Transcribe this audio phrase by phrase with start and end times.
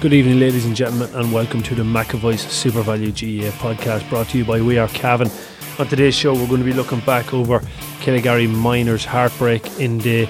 [0.00, 4.38] Good evening, ladies and gentlemen, and welcome to the McAvoy's SuperValu GAA podcast brought to
[4.38, 5.28] you by We Are Cavan.
[5.80, 7.58] On today's show, we're going to be looking back over
[7.98, 10.28] Killygarry Minors' heartbreak in the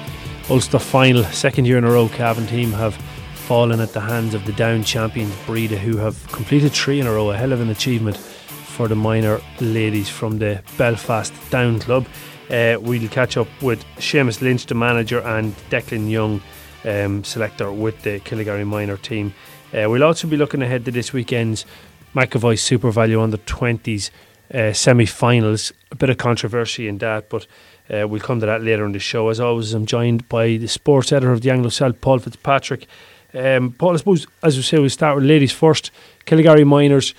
[0.49, 1.23] Ulster final.
[1.25, 4.85] Second year in a row, Cavan team have fallen at the hands of the down
[4.85, 7.31] champions Bredagh, who have completed three in a row.
[7.31, 12.07] A hell of an achievement for the minor ladies from the Belfast Down Club.
[12.49, 16.41] Uh, we'll catch up with Seamus Lynch, the manager, and Declan Young,
[16.87, 19.35] um, selector with the Killygarry minor team.
[19.73, 21.67] Uh, we'll also be looking ahead to this weekend's
[22.15, 24.11] McAvoy SuperValu on the 20s
[24.55, 25.73] uh, semi finals.
[25.93, 27.47] A bit of controversy in that, but
[27.91, 29.29] uh, we'll come to that later in the show.
[29.29, 32.87] As always, I'm joined by the sports editor of the Anglo Celt, Paul Fitzpatrick.
[33.35, 35.91] Um, Paul, I suppose, as we say, we'll start with ladies first.
[36.25, 37.15] Killygarry Minors.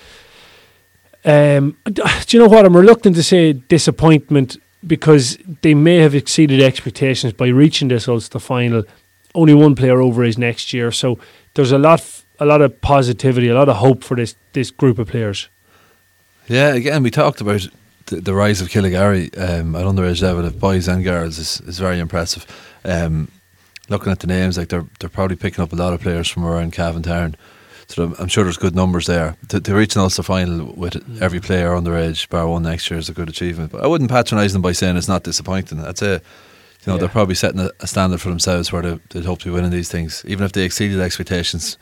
[1.24, 2.64] Um, do you know what?
[2.64, 4.56] I'm reluctant to say disappointment
[4.86, 8.84] because they may have exceeded expectations by reaching this Ulster final.
[9.34, 11.18] Only one player over is next year, so
[11.54, 14.98] there's a lot a lot of positivity, a lot of hope for this this group
[14.98, 15.48] of players.
[16.48, 17.68] Yeah, again, we talked about
[18.06, 21.78] the, the rise of Killygarry um, at underage level of boys and girls is, is
[21.78, 22.44] very impressive.
[22.84, 23.30] Um,
[23.88, 26.44] looking at the names, like they're they're probably picking up a lot of players from
[26.44, 27.36] around Cavan Town.
[27.88, 29.36] So I'm sure there's good numbers there.
[29.48, 31.20] To, to reach an Ulster final with mm.
[31.20, 33.72] every player underage, bar one next year, is a good achievement.
[33.72, 35.80] But I wouldn't patronise them by saying it's not disappointing.
[35.80, 36.20] I'd say, you
[36.86, 37.00] know, yeah.
[37.00, 39.72] they're probably setting a, a, standard for themselves where they, would hope to be winning
[39.72, 40.24] these things.
[40.26, 41.78] Even if they exceeded expectations,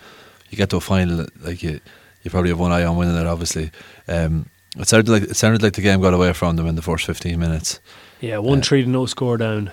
[0.51, 1.81] you get to a final, like you,
[2.23, 3.27] you probably have one eye on winning it.
[3.27, 3.71] Obviously,
[4.09, 6.83] um, it sounded like it sounded like the game got away from them in the
[6.83, 7.81] first 15 minutes.
[8.21, 9.71] Yeah, one uh, three to no score down.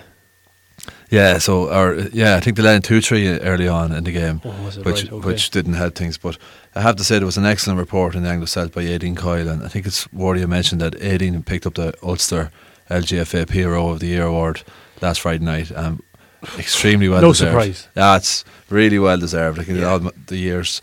[1.10, 4.40] Yeah, so or yeah, I think they led two three early on in the game,
[4.44, 5.12] oh, which right?
[5.12, 5.26] okay.
[5.26, 6.18] which didn't help things.
[6.18, 6.36] But
[6.74, 9.16] I have to say there was an excellent report in the Anglo Celt by Aideen
[9.16, 12.50] Coyle, and I think it's worthy of mention that Aideen picked up the Ulster
[12.90, 14.62] LGFA Hero of the Year award
[15.00, 15.70] last Friday night.
[15.76, 16.02] Um,
[16.58, 17.22] extremely well.
[17.22, 17.50] no deserved.
[17.50, 17.88] surprise.
[17.96, 19.58] Yeah, it's really well deserved.
[19.58, 19.84] Like yeah.
[19.84, 20.80] all the years,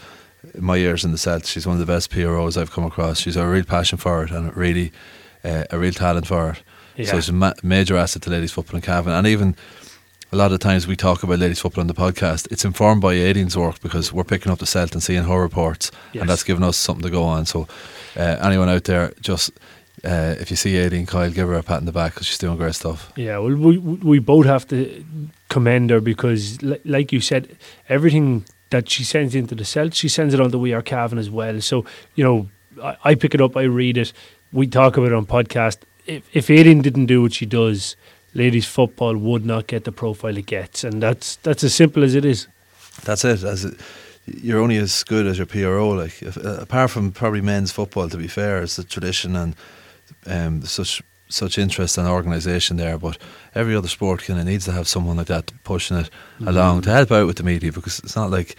[0.57, 3.19] my years in the Celt, she's one of the best PROs I've come across.
[3.19, 4.91] She's a real passion for it and really
[5.43, 6.63] uh, a real talent for it.
[6.95, 7.05] Yeah.
[7.05, 9.55] So it's a ma- major asset to ladies football in Cavan, and even
[10.31, 12.51] a lot of times we talk about ladies football on the podcast.
[12.51, 15.91] It's informed by Aideen's work because we're picking up the Celt and seeing her reports,
[16.11, 16.21] yes.
[16.21, 17.45] and that's given us something to go on.
[17.45, 17.67] So
[18.15, 19.51] uh, anyone out there, just
[20.03, 22.37] uh, if you see Aideen Coyle, give her a pat in the back because she's
[22.37, 23.11] doing great stuff.
[23.15, 25.05] Yeah, well, we we both have to
[25.53, 27.55] commend her because, like you said,
[27.87, 31.19] everything that she sends into the Celt, she sends it on the We Are Cavan
[31.19, 31.61] as well.
[31.61, 32.49] So you know,
[32.81, 34.13] I, I pick it up, I read it,
[34.51, 35.77] we talk about it on podcast.
[36.07, 37.95] If if Aideen didn't do what she does,
[38.33, 42.15] ladies football would not get the profile it gets, and that's that's as simple as
[42.15, 42.47] it is.
[43.03, 43.43] That's it.
[43.43, 43.79] As it,
[44.25, 45.89] you're only as good as your PRO.
[45.89, 49.55] Like if, uh, apart from probably men's football, to be fair, it's the tradition and
[50.25, 51.03] um, such
[51.33, 52.97] such interest and organisation there.
[52.97, 53.17] But
[53.55, 56.47] every other sport kind of needs to have someone like that pushing it mm-hmm.
[56.47, 58.55] along to help out with the media because it's not like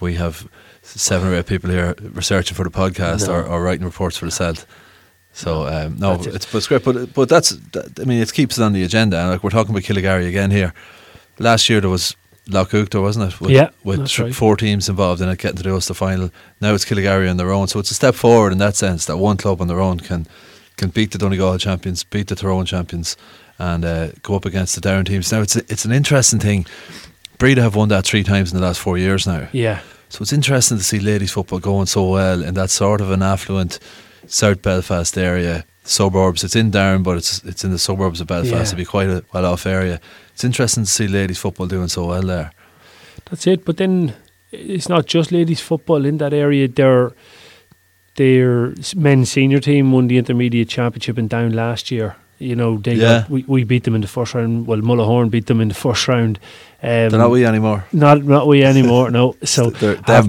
[0.00, 0.48] we have
[0.82, 3.34] seven or eight people here researching for the podcast no.
[3.34, 4.64] or, or, writing reports for the Celt.
[5.32, 6.54] So um, no, it's it.
[6.54, 9.18] it's great, but but that's that, I mean it keeps it on the agenda.
[9.18, 10.74] And like we're talking about Killygarry again here.
[11.38, 12.16] Last year there was
[12.48, 13.40] Ouachta, wasn't it?
[13.40, 14.34] With, yeah, with right.
[14.34, 16.30] four teams involved in it, getting to the Ulster final.
[16.60, 19.18] Now it's Killygarry on their own, so it's a step forward in that sense that
[19.18, 20.26] one club on their own can
[20.80, 23.16] can beat the Donegal champions, beat the Tyrone champions,
[23.58, 25.30] and uh, go up against the Down teams.
[25.30, 26.66] Now it's a, it's an interesting thing.
[27.38, 29.48] Bredagh have won that three times in the last four years now.
[29.52, 29.80] Yeah.
[30.08, 33.22] So it's interesting to see ladies football going so well in that sort of an
[33.22, 33.78] affluent
[34.26, 36.44] South Belfast area suburbs.
[36.44, 38.52] It's in Down, but it's it's in the suburbs of Belfast.
[38.52, 38.62] Yeah.
[38.62, 40.00] It'd be quite a well off area.
[40.32, 42.52] It's interesting to see ladies football doing so well there.
[43.26, 43.64] That's it.
[43.64, 44.14] But then
[44.50, 46.68] it's not just ladies football in that area.
[46.68, 47.12] There
[48.20, 52.16] their men's senior team won the intermediate championship in Down last year.
[52.38, 53.20] You know, they yeah.
[53.20, 54.66] got, we, we beat them in the first round.
[54.66, 56.38] Well, Mullahoran beat them in the first round.
[56.82, 57.86] Um, They're not we anymore.
[57.92, 59.10] Not not we anymore.
[59.10, 59.36] no.
[59.42, 59.72] So
[60.06, 60.28] I have,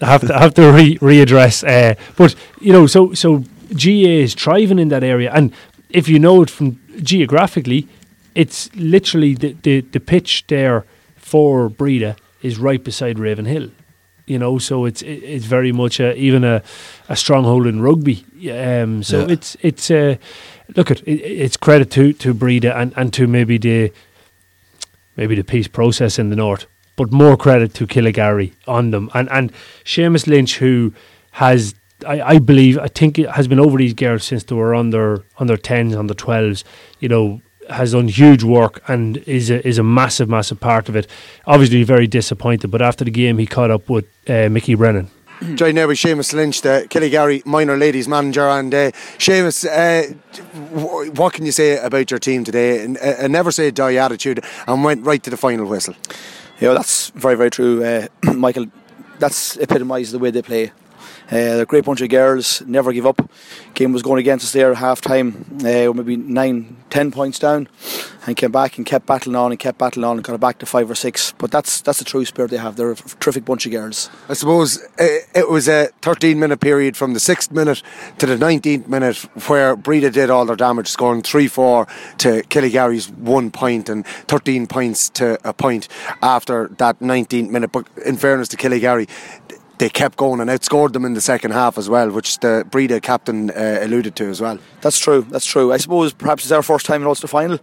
[0.00, 1.66] I have to have to re- readdress.
[1.66, 3.38] Uh, but you know, so so
[3.70, 5.52] GAA is thriving in that area, and
[5.90, 7.88] if you know it from geographically,
[8.36, 10.84] it's literally the the, the pitch there
[11.16, 13.70] for Bredagh is right beside Ravenhill
[14.26, 14.58] you know.
[14.58, 16.62] So it's it's very much a, even a,
[17.08, 18.24] a stronghold in rugby.
[18.50, 19.32] Um, so yeah.
[19.32, 20.16] it's it's uh,
[20.76, 23.92] look at it, it's credit to to Bredagh and, and to maybe the
[25.16, 26.66] maybe the peace process in the north.
[26.96, 29.52] But more credit to Killygarry on them and and
[29.84, 30.92] Seamus Lynch, who
[31.32, 31.74] has
[32.06, 35.24] I, I believe I think it has been over these girls since they were under
[35.38, 36.64] under tens, under twelves.
[37.00, 40.96] You know, has done huge work and is a, is a massive, massive part of
[40.96, 41.06] it.
[41.46, 45.10] Obviously, very disappointed, but after the game, he caught up with uh, Mickey Brennan.
[45.54, 48.48] Joined now with Seamus Lynch, the Killygarry minor ladies manager.
[48.48, 50.14] And uh, Seamus, uh,
[50.74, 52.84] w- what can you say about your team today?
[53.02, 55.94] A, a never say die attitude and went right to the final whistle.
[56.60, 58.66] Yeah, that's very, very true, uh, Michael.
[59.18, 60.72] That's epitomised the way they play.
[61.32, 63.30] Uh, a great bunch of girls, never give up.
[63.74, 67.68] Game was going against us there at half time, uh, maybe nine, ten points down,
[68.26, 70.58] and came back and kept battling on and kept battling on and got it back
[70.58, 71.32] to five or six.
[71.38, 72.76] But that's that's the true spirit they have.
[72.76, 74.10] They're a terrific bunch of girls.
[74.28, 77.82] I suppose uh, it was a 13 minute period from the 6th minute
[78.18, 79.16] to the 19th minute
[79.48, 81.86] where Bredagh did all their damage, scoring 3 4
[82.18, 85.88] to Killygarry's one point and 13 points to a point
[86.22, 87.72] after that 19th minute.
[87.72, 89.08] But in fairness to Killygarry,
[89.82, 93.02] they kept going and outscored them in the second half as well, which the Bredagh
[93.02, 94.56] captain uh, alluded to as well.
[94.80, 95.26] That's true.
[95.28, 95.72] That's true.
[95.72, 97.58] I suppose perhaps it's our first time in Ulster final.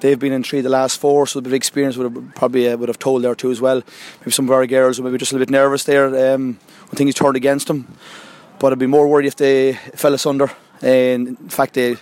[0.00, 2.90] They've been in three the last four, so the experience would have probably uh, would
[2.90, 3.82] have told there too as well.
[4.20, 6.58] Maybe some of our girls were maybe just a little bit nervous there um,
[6.88, 7.96] when things turned against them.
[8.58, 10.50] But I'd be more worried if they fell asunder.
[10.82, 11.96] And in fact, they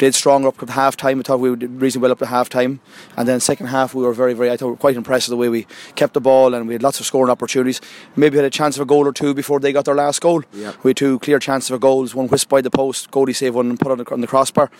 [0.00, 1.20] played stronger up to half time.
[1.20, 2.80] I thought we did reasonably well up to half time.
[3.18, 5.32] And then second half we were very, very I thought we were quite impressed with
[5.32, 7.82] the way we kept the ball and we had lots of scoring opportunities.
[8.16, 10.42] Maybe had a chance of a goal or two before they got their last goal.
[10.54, 10.72] Yeah.
[10.82, 13.68] We had two clear chances of goals, one whisked by the post, Goldie saved one
[13.68, 14.70] and put on the, on the crossbar.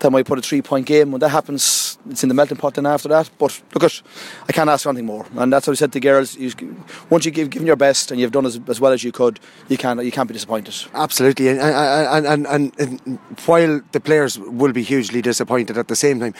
[0.00, 1.12] That might put a three point game.
[1.12, 3.30] When that happens, it's in the melting pot then after that.
[3.38, 4.02] But look at
[4.48, 5.26] I can't ask for anything more.
[5.36, 6.36] And that's what I said to the girls.
[6.36, 6.52] You,
[7.10, 9.40] once you give given your best and you've done as, as well as you could,
[9.68, 10.74] you can't you can't be disappointed.
[10.92, 15.96] Absolutely, and and, and, and and while the players will be hugely disappointed at the
[15.96, 16.34] same time,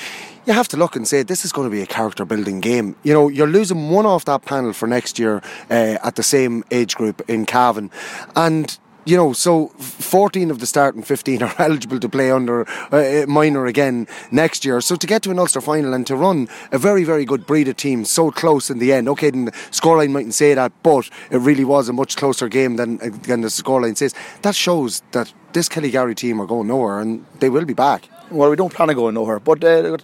[0.46, 2.96] you have to look and say this is going to be a character building game.
[3.02, 6.64] You know, you're losing one off that panel for next year uh, at the same
[6.70, 7.90] age group in Cavan,
[8.36, 13.26] and you know, so 14 of the starting 15 are eligible to play under uh,
[13.26, 14.80] minor again next year.
[14.80, 17.76] So to get to an Ulster final and to run a very, very good Bredagh
[17.76, 21.38] team so close in the end, okay, then the scoreline mightn't say that, but it
[21.38, 24.14] really was a much closer game than, than the scoreline says.
[24.42, 28.08] That shows that this Killygarry team are going nowhere and they will be back.
[28.30, 29.62] Well, we don't plan on going nowhere, but.
[29.62, 29.98] Uh,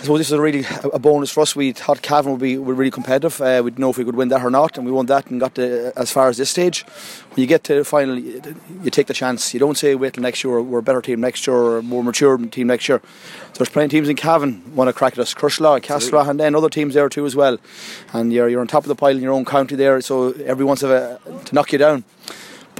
[0.00, 0.64] I suppose this is a really
[0.94, 1.54] a bonus for us.
[1.54, 3.38] We thought Cavan would be would really competitive.
[3.38, 5.38] Uh, we'd know if we could win that or not, and we won that and
[5.38, 6.86] got to, as far as this stage.
[7.32, 8.40] When you get to the final, you,
[8.82, 9.52] you take the chance.
[9.52, 10.62] You don't say wait till next year.
[10.62, 13.02] We're a better team next year, or a more mature team next year.
[13.52, 15.34] So there's plenty of teams in Cavan want to crack at us.
[15.34, 17.58] Crushla, Castra, and then other teams there too as well.
[18.14, 20.68] And you're you're on top of the pile in your own county there, so everyone
[20.68, 22.04] wants to, to knock you down.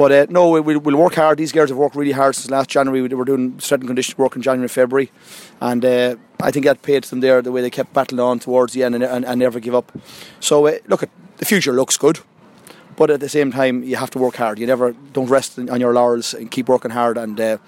[0.00, 1.36] But uh, no, we'll, we'll work hard.
[1.36, 3.02] These girls have worked really hard since last January.
[3.02, 5.12] We were doing strength and conditioning work in January, February,
[5.60, 8.72] and uh, I think that paid them there the way they kept battling on towards
[8.72, 9.92] the end and, and, and never give up.
[10.40, 11.04] So uh, look,
[11.36, 12.20] the future looks good,
[12.96, 14.58] but at the same time, you have to work hard.
[14.58, 17.60] You never don't rest on your laurels and keep working hard and.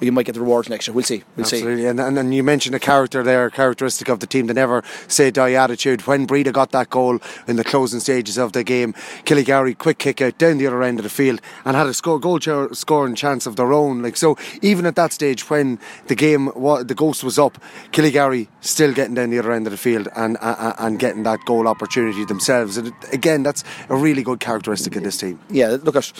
[0.00, 0.94] You might get the rewards next year.
[0.94, 1.22] We'll see.
[1.36, 1.82] We'll Absolutely.
[1.82, 1.86] see.
[1.86, 4.82] And, and and you mentioned a character there, a characteristic of the team, the never
[5.08, 6.06] say die attitude.
[6.06, 8.92] When Bredagh got that goal in the closing stages of the game,
[9.24, 12.18] Killygarry quick kick out down the other end of the field and had a score,
[12.18, 14.02] goal ch- scoring chance of their own.
[14.02, 17.58] Like so, even at that stage when the game wa- the ghost was up,
[17.92, 21.44] Killygarry still getting down the other end of the field and uh, and getting that
[21.44, 22.76] goal opportunity themselves.
[22.76, 25.40] And again, that's a really good characteristic of this team.
[25.50, 26.12] Yeah, look at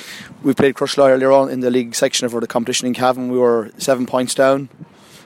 [0.42, 3.30] we played Crushla earlier on in the league section for the competition in Cavan.
[3.30, 4.68] We were seven points down.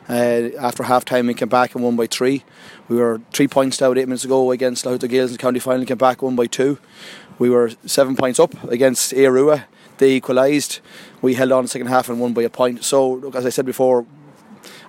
[0.09, 2.45] Uh, after half time, we came back and won by three.
[2.89, 5.87] We were three points down eight minutes ago against Louth Gales in the county final,
[5.87, 6.79] came back one by two.
[7.39, 9.65] We were seven points up against Airua.
[9.99, 10.81] They equalised.
[11.23, 12.85] We held on the second half and won by a point.
[12.85, 14.07] So, look, as I said before,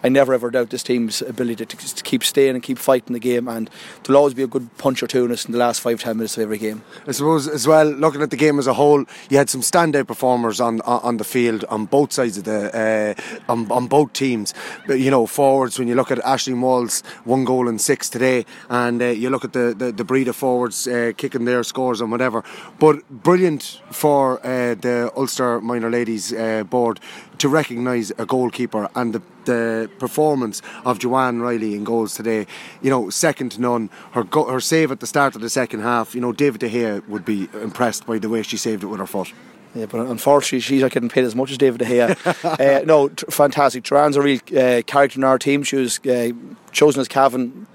[0.04, 3.20] I never ever doubt this team's ability to, to, keep staying and keep fighting the
[3.20, 3.70] game, and
[4.04, 6.18] there'll always be a good punch or two in us in the last five ten
[6.18, 6.84] minutes of every game.
[7.08, 10.08] I suppose as well, looking at the game as a whole, you had some standout
[10.08, 14.54] performers on on the field on both sides of the uh, on, on both teams.
[14.88, 18.46] But, you know, forwards when you look at Ashley Walls, one goal and six today,
[18.70, 22.12] and uh, you look at the the, the Bredagh forwards uh, kicking their scores and
[22.12, 22.44] whatever.
[22.80, 27.00] But brilliant for uh, the Ulster minor ladies uh, board
[27.40, 32.48] to recognise a goalkeeper and the, the performance of Joanne Riley in goals today.
[32.82, 33.90] You know, second to none.
[34.12, 36.16] Her go- her save at the start of the second half.
[36.16, 39.00] You know, David De Gea would be impressed by the way she saved it with
[39.00, 39.34] her foot.
[39.74, 42.80] Yeah, but unfortunately, she's not getting paid as much as David De Gea.
[42.82, 43.84] uh, no, t- fantastic.
[43.84, 45.64] Joanne's a real uh, character in our team.
[45.64, 46.32] She was uh,
[46.72, 47.68] chosen as Cavan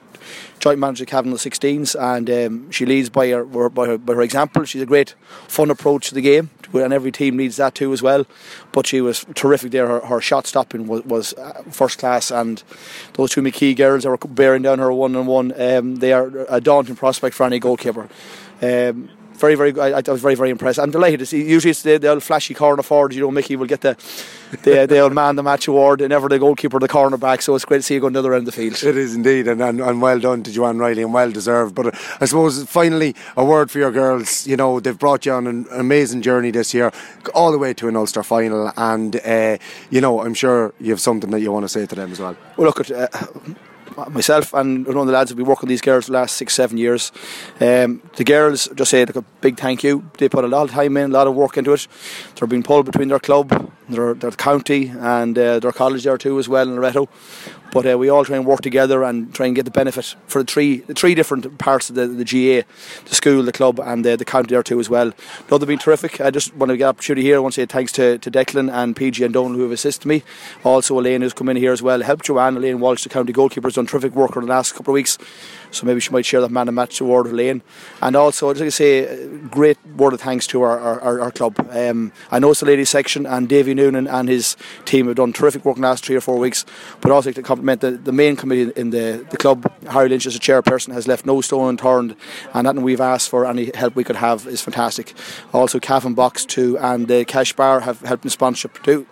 [0.60, 4.22] joint manager Cavan the 16s, and um, she leads by her, by her by her
[4.22, 4.64] example.
[4.64, 5.14] She's a great
[5.48, 8.26] fun approach to the game, and every team needs that too as well.
[8.70, 9.88] But she was terrific there.
[9.88, 12.62] Her, her shot stopping was, was uh, first class, and
[13.14, 16.60] those two McKee girls that were bearing down her one on one, they are a
[16.60, 18.08] daunting prospect for any goalkeeper.
[18.62, 19.08] Um,
[19.40, 19.78] very, very.
[19.78, 20.78] I, I was very, very impressed.
[20.78, 21.42] I'm delighted to see.
[21.42, 23.14] Usually, it's the, the old flashy corner forward.
[23.14, 23.96] You know, Mickey will get the
[24.62, 27.42] the, the old man the match award, and never the goalkeeper, the corner back.
[27.42, 28.82] So it's great to see you going the other end of the field.
[28.82, 31.74] It is indeed, and, and, and well done to Joanne Riley, and well deserved.
[31.74, 34.46] But I suppose finally, a word for your girls.
[34.46, 36.92] You know, they've brought you on an amazing journey this year,
[37.34, 39.58] all the way to an Ulster final, and uh,
[39.90, 42.20] you know, I'm sure you have something that you want to say to them as
[42.20, 42.36] well.
[42.56, 42.90] Well, look at.
[42.90, 43.28] Uh,
[44.08, 46.36] myself and one of the lads have been working with these girls for the last
[46.36, 47.12] six, seven years.
[47.60, 50.10] Um, the girls just say like a big thank you.
[50.18, 51.86] They put a lot of time in, a lot of work into it.
[52.36, 56.38] They're being pulled between their club, their, their county, and uh, their college there too
[56.38, 57.08] as well in Loreto.
[57.72, 60.42] But uh, we all try and work together and try and get the benefit for
[60.42, 62.64] the three the three different parts of the, the GA,
[63.04, 65.12] the school, the club, and uh, the county there too as well.
[65.50, 66.20] No, they've been terrific.
[66.20, 67.36] I just want to get opportunity here.
[67.36, 70.06] I want to say thanks to, to Declan and PG and Donald who have assisted
[70.06, 70.24] me.
[70.64, 72.02] Also Elaine who's come in here as well.
[72.02, 74.92] Helped Joanne, Elaine Walsh, the county goalkeeper, has done terrific work over the last couple
[74.92, 75.18] of weeks.
[75.70, 77.62] So maybe she might share that man of match award with Elaine.
[78.02, 81.54] And also, like I say, great word of thanks to our, our, our club.
[81.70, 85.32] Um, I know it's the ladies section, and Davy Noonan and his team have done
[85.32, 86.64] terrific work in the last three or four weeks.
[87.00, 89.70] But also to compliment the, the main committee in the, the club.
[89.88, 92.16] Harry Lynch, as a chairperson, has left no stone unturned,
[92.54, 95.14] and nothing we've asked for any help we could have is fantastic.
[95.52, 99.06] Also, Cavan Box too, and the Cash Bar have helped in sponsorship too.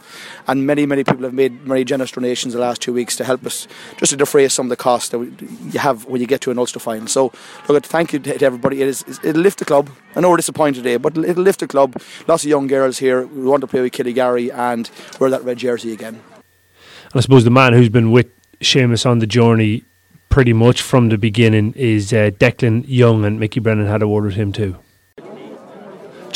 [0.49, 3.47] And many, many people have made very generous donations the last two weeks to help
[3.47, 6.49] us just to defray some of the costs that you have when you get to
[6.49, 7.07] to an Ulster final.
[7.07, 7.33] So,
[7.69, 8.83] look, thank you to, everybody.
[8.83, 9.91] It is, it'll lift the club.
[10.17, 12.01] I know we're disappointed today, but it'll lift the club.
[12.27, 13.27] Lots of young girls here.
[13.27, 16.21] We want to play with Killygarry and wear that red jersey again.
[17.13, 18.29] And I suppose the man who's been with
[18.61, 19.85] Seamus on the journey
[20.29, 24.25] pretty much from the beginning is uh, Declan Young, and Mickey Brennan had a word
[24.25, 24.77] with him too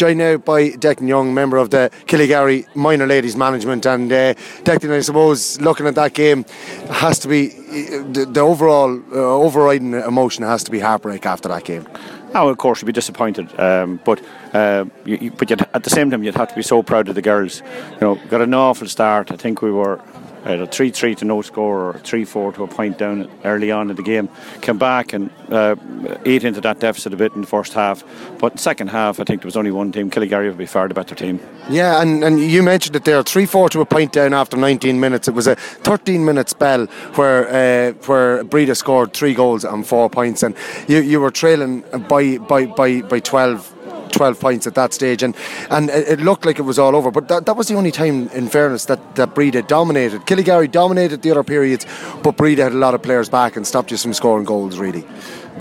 [0.02, 3.86] joined now by Declan Young, member of the Killygarry Minor Ladies Management.
[3.86, 6.44] And uh, Declan, I suppose, looking at that game,
[6.90, 11.64] has to be the, the overall uh, overriding emotion has to be heartbreak after that
[11.64, 11.86] game.
[12.34, 14.22] Oh, of course, you'd be disappointed, um, but
[14.54, 17.14] uh, you, you, but at the same time, you'd have to be so proud of
[17.14, 17.62] the girls.
[17.92, 19.30] You know, got an awful start.
[19.30, 20.00] I think we were
[20.44, 23.90] a 3 3 to no score or 3 4 to a point down early on
[23.90, 24.28] in the game.
[24.60, 25.76] Came back and uh,
[26.24, 28.04] ate into that deficit a bit in the first half.
[28.38, 30.10] But second half, I think there was only one team.
[30.10, 31.40] Killygarry would be far the better team.
[31.70, 34.98] Yeah, and, and you mentioned it there 3 4 to a point down after 19
[34.98, 35.28] minutes.
[35.28, 40.10] It was a 13 minute spell where uh, where Bredagh scored three goals and four
[40.10, 40.54] points, and
[40.88, 43.72] you, you were trailing by, by, by, by 12
[44.12, 45.34] 12 points at that stage, and
[45.70, 47.10] and it looked like it was all over.
[47.10, 50.22] But that, that was the only time, in fairness, that, that Bredagh dominated.
[50.22, 51.86] Killygarry dominated the other periods,
[52.22, 55.04] but Bredagh had a lot of players back and stopped you from scoring goals, really.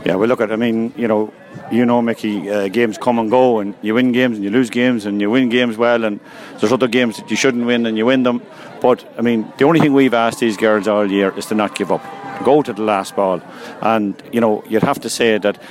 [0.06, 0.52] Yeah, well, look at.
[0.52, 1.34] I mean, you know,
[1.72, 4.70] you know, Mickey, uh, games come and go, and you win games and you lose
[4.70, 6.20] games, and you win games well, and
[6.60, 8.42] there's other games that you shouldn't win and you win them.
[8.82, 11.76] But I mean, the only thing we've asked these girls all year is to not
[11.76, 13.42] give up go to the last ball.
[13.82, 15.62] And, you know, you'd have to say that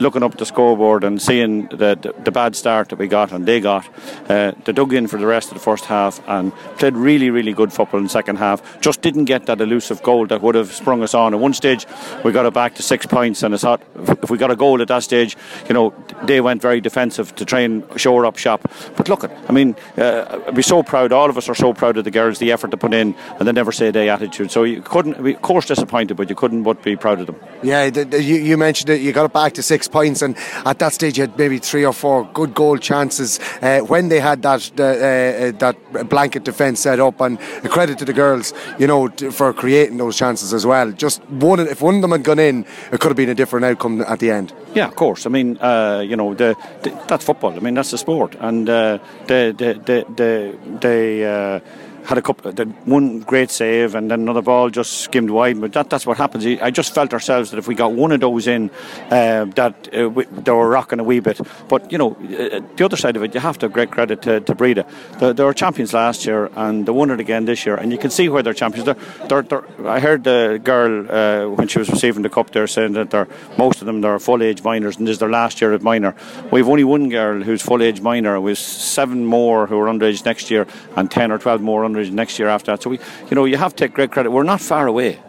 [0.00, 3.46] looking up the scoreboard and seeing the, the, the bad start that we got and
[3.46, 3.86] they got,
[4.28, 7.52] uh, they dug in for the rest of the first half and played really, really
[7.52, 8.80] good football in the second half.
[8.80, 11.34] Just didn't get that elusive goal that would have sprung us on.
[11.34, 11.86] At one stage,
[12.24, 13.82] we got it back to six points, and I thought
[14.22, 15.36] if we got a goal at that stage,
[15.68, 18.70] you know, they went very defensive to try and shore up shop.
[18.96, 21.12] But look, I mean, uh, be so proud.
[21.12, 23.48] All of us are so proud of the girls, the effort they put in, and
[23.48, 24.50] the never say day attitude.
[24.50, 27.36] So you couldn't, of course, disappointed but you couldn't but be proud of them.
[27.62, 29.00] Yeah, the, the, you, you, mentioned it.
[29.00, 31.84] You got it back to six points, and at that stage you had maybe three
[31.84, 36.80] or four good goal chances uh, when they had that uh, uh, that blanket defence
[36.80, 37.20] set up.
[37.20, 40.92] And a credit to the girls, you know, for creating those chances as well.
[40.92, 43.64] Just one, if one of them had gone in, it could have been a different
[43.64, 44.52] outcome at the end.
[44.74, 45.26] Yeah, of course.
[45.26, 47.52] I mean, uh, you know, the, the, that's football.
[47.54, 50.78] I mean, that's the sport, and uh, the the the the.
[50.80, 51.60] the uh,
[52.06, 52.52] had a couple,
[52.84, 55.60] one great save, and then another ball just skimmed wide.
[55.60, 56.46] But that, that's what happens.
[56.46, 58.70] I just felt ourselves that if we got one of those in,
[59.10, 61.40] uh, that uh, we, they were rocking a wee bit.
[61.68, 64.22] But you know, uh, the other side of it, you have to have great credit
[64.22, 64.86] to, to Bredagh.
[65.18, 67.74] They, they, were champions last year, and they won it again this year.
[67.74, 68.86] And you can see where they're champions.
[68.86, 68.96] They're,
[69.28, 72.92] they're, they're, I heard the girl uh, when she was receiving the cup there saying
[72.92, 75.74] that they're most of them they're full age minors, and this is their last year
[75.74, 76.14] at minor.
[76.52, 78.40] We've only one girl who's full age minor.
[78.40, 82.38] We've seven more who are underage next year, and ten or twelve more under next
[82.38, 82.82] year after that.
[82.82, 82.98] So we,
[83.30, 84.30] you know, you have to take great credit.
[84.30, 85.20] We're not far away.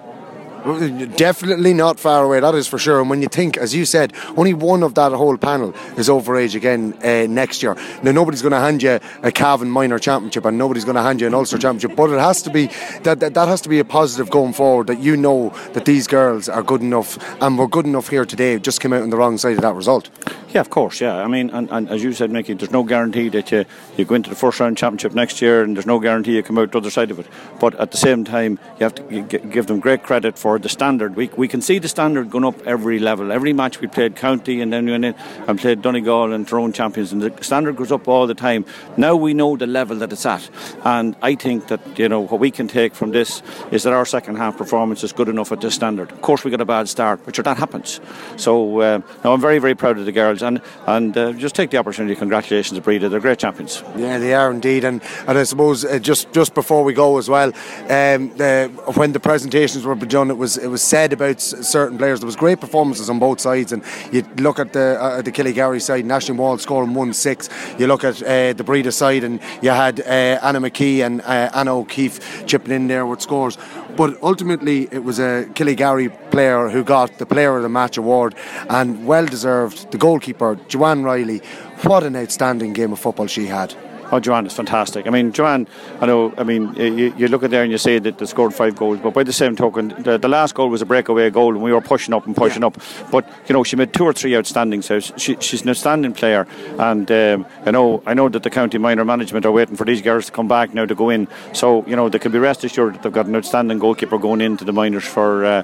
[0.67, 2.99] Definitely not far away, that is for sure.
[2.99, 6.35] And when you think, as you said, only one of that whole panel is over
[6.35, 7.75] age again uh, next year.
[8.03, 11.21] Now, nobody's going to hand you a Cavan Minor Championship and nobody's going to hand
[11.21, 12.67] you an Ulster Championship, but it has to be
[13.03, 16.05] that, that, that has to be a positive going forward that you know that these
[16.05, 19.17] girls are good enough and were good enough here today, just came out on the
[19.17, 20.09] wrong side of that result.
[20.49, 21.01] Yeah, of course.
[21.01, 24.05] Yeah, I mean, and, and as you said, Mickey, there's no guarantee that you, you
[24.05, 26.71] go into the first round championship next year, and there's no guarantee you come out
[26.71, 27.27] the other side of it.
[27.59, 31.15] But at the same time, you have to give them great credit for the standard.
[31.15, 33.31] We, we can see the standard going up every level.
[33.31, 35.15] Every match we played county, and then we went in
[35.47, 38.65] and played Donegal and Tyrone champions, and the standard goes up all the time.
[38.97, 40.49] Now we know the level that it's at,
[40.83, 44.05] and I think that you know what we can take from this is that our
[44.05, 46.11] second half performance is good enough at this standard.
[46.11, 47.99] Of course, we got a bad start, but sure, that happens.
[48.37, 51.71] So uh, no, I'm very very proud of the girls and and uh, just take
[51.71, 52.15] the opportunity.
[52.15, 53.09] Congratulations, Bredagh.
[53.09, 53.83] They're great champions.
[53.95, 54.83] Yeah, they are indeed.
[54.83, 57.51] And and I suppose uh, just just before we go as well,
[57.89, 58.29] um,
[58.95, 62.19] when the presentations were done, it was it was said about certain players.
[62.19, 65.81] There was great performances on both sides, and you look at the uh, the Killygarry
[65.81, 67.49] side, National Wall scoring one six.
[67.79, 70.03] You look at uh, the Bredagh side, and you had uh,
[70.43, 73.57] Anna McKee and uh, Anna O'Keefe chipping in there with scores.
[73.95, 78.35] But ultimately, it was a Killygarry player who got the Player of the Match award,
[78.69, 79.91] and well deserved.
[79.91, 81.39] The goalkeeper, Joanne Riley,
[81.81, 83.73] what an outstanding game of football she had.
[84.11, 85.05] Oh, Joanne is fantastic.
[85.05, 85.67] I mean, Joanne,
[85.99, 88.53] I know, I mean, you, you look at there and you say that they scored
[88.53, 91.53] five goals, but by the same token, the, the last goal was a breakaway goal
[91.53, 92.67] and we were pushing up and pushing yeah.
[92.67, 92.81] up.
[93.11, 95.11] But, you know, she made two or three outstanding saves.
[95.17, 96.47] She, she's an outstanding player.
[96.79, 100.01] And, um, you know, I know that the county minor management are waiting for these
[100.01, 101.27] girls to come back now to go in.
[101.53, 104.41] So, you know, they can be rest assured that they've got an outstanding goalkeeper going
[104.41, 105.63] into the minors for, uh,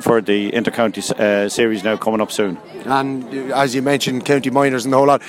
[0.00, 2.56] for the inter-county uh, series now coming up soon.
[2.86, 5.22] And as you mentioned, county minors and the whole lot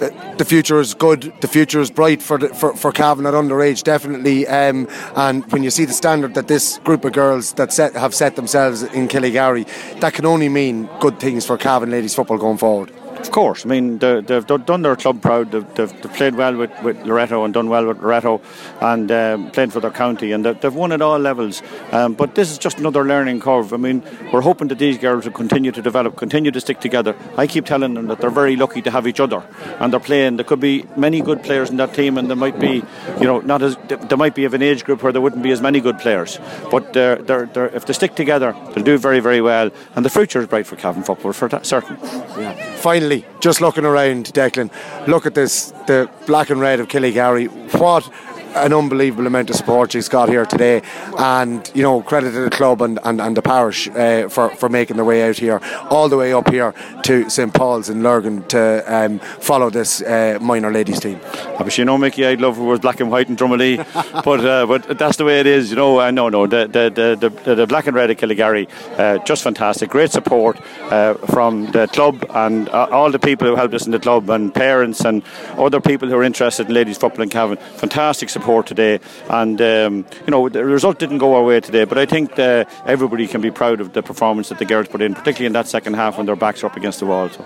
[0.00, 1.32] the future is good.
[1.40, 4.46] The future is bright for the, for for Cavan at underage, definitely.
[4.46, 8.14] Um, and when you see the standard that this group of girls that set, have
[8.14, 9.66] set themselves in Killygarry,
[10.00, 12.92] that can only mean good things for Cavan ladies football going forward.
[13.20, 15.52] Of course, I mean they, have done their club proud.
[15.52, 18.40] They've, played well with, with Loreto and done well with Loreto,
[18.80, 21.62] and um, played for their county, and they've, won at all levels.
[21.92, 23.72] Um, but this is just another learning curve.
[23.72, 27.14] I mean, we're hoping that these girls will continue to develop, continue to stick together.
[27.36, 29.44] I keep telling them that they're very lucky to have each other,
[29.78, 30.36] and they're playing.
[30.36, 32.82] There could be many good players in that team, and there might be,
[33.20, 35.50] you know, not as there might be of an age group where there wouldn't be
[35.50, 36.38] as many good players.
[36.70, 40.10] But they're, they're, they're, if they stick together, they'll do very, very well, and the
[40.10, 41.98] future is bright for Cavan football for certain.
[42.00, 42.76] Yeah.
[43.10, 44.70] Finally, just looking around, Declan,
[45.08, 47.48] look at this the black and red of Killygarry.
[47.74, 48.08] What
[48.54, 50.82] an unbelievable amount of support she's got here today,
[51.18, 54.68] and you know credit to the club and, and, and the parish uh, for for
[54.68, 55.60] making their way out here,
[55.90, 60.38] all the way up here to St Paul's in Lurgan to um, follow this uh,
[60.40, 61.20] minor ladies team.
[61.58, 63.76] Obviously, you know, Mickey, I'd love if it was black and white in Drummondley,
[64.24, 65.70] but uh, but that's the way it is.
[65.70, 68.68] You know, uh, no, no, the the, the, the, the black and red of Killygarry,
[68.98, 70.60] uh, just fantastic, great support
[70.90, 74.28] uh, from the club and uh, all the people who helped us in the club
[74.30, 75.22] and parents and
[75.56, 77.56] other people who are interested in ladies football in Cavan.
[77.76, 79.00] Fantastic support support today.
[79.28, 83.26] And um, you know the result didn't go our way today, but I think everybody
[83.26, 85.94] can be proud of the performance that the girls put in, particularly in that second
[85.94, 87.28] half when their backs are up against the wall.
[87.28, 87.44] So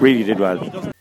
[0.00, 0.92] really did well.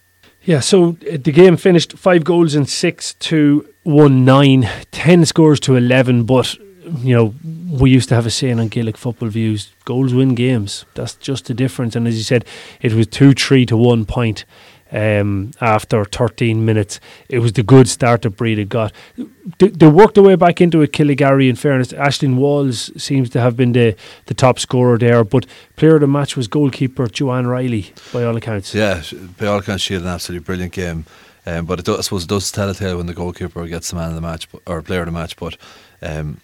[0.43, 5.59] Yeah, so uh, the game finished five goals and six to one nine, ten scores
[5.61, 6.23] to eleven.
[6.23, 6.57] But
[6.97, 7.35] you know,
[7.79, 10.85] we used to have a saying on Gaelic football views: goals win games.
[10.95, 11.95] That's just the difference.
[11.95, 12.45] And as you said,
[12.81, 14.45] it was two three to one point
[14.91, 16.99] um, after 13 minutes.
[17.29, 18.93] It was the good start that Bredagh got.
[19.59, 21.93] They, they worked their way back into it, Killygarry, in fairness.
[21.93, 23.95] Ashling Walls seems to have been the,
[24.27, 28.35] the top scorer there, but player of the match was goalkeeper Joanne Riley, by all
[28.35, 28.73] accounts.
[28.75, 29.01] Yeah,
[29.37, 31.05] by all accounts, she had an absolutely brilliant game.
[31.43, 34.09] Um, but I suppose it does tell a tale when the goalkeeper gets the man
[34.09, 35.35] of the match or player of the match.
[35.37, 35.57] But
[35.99, 36.39] um,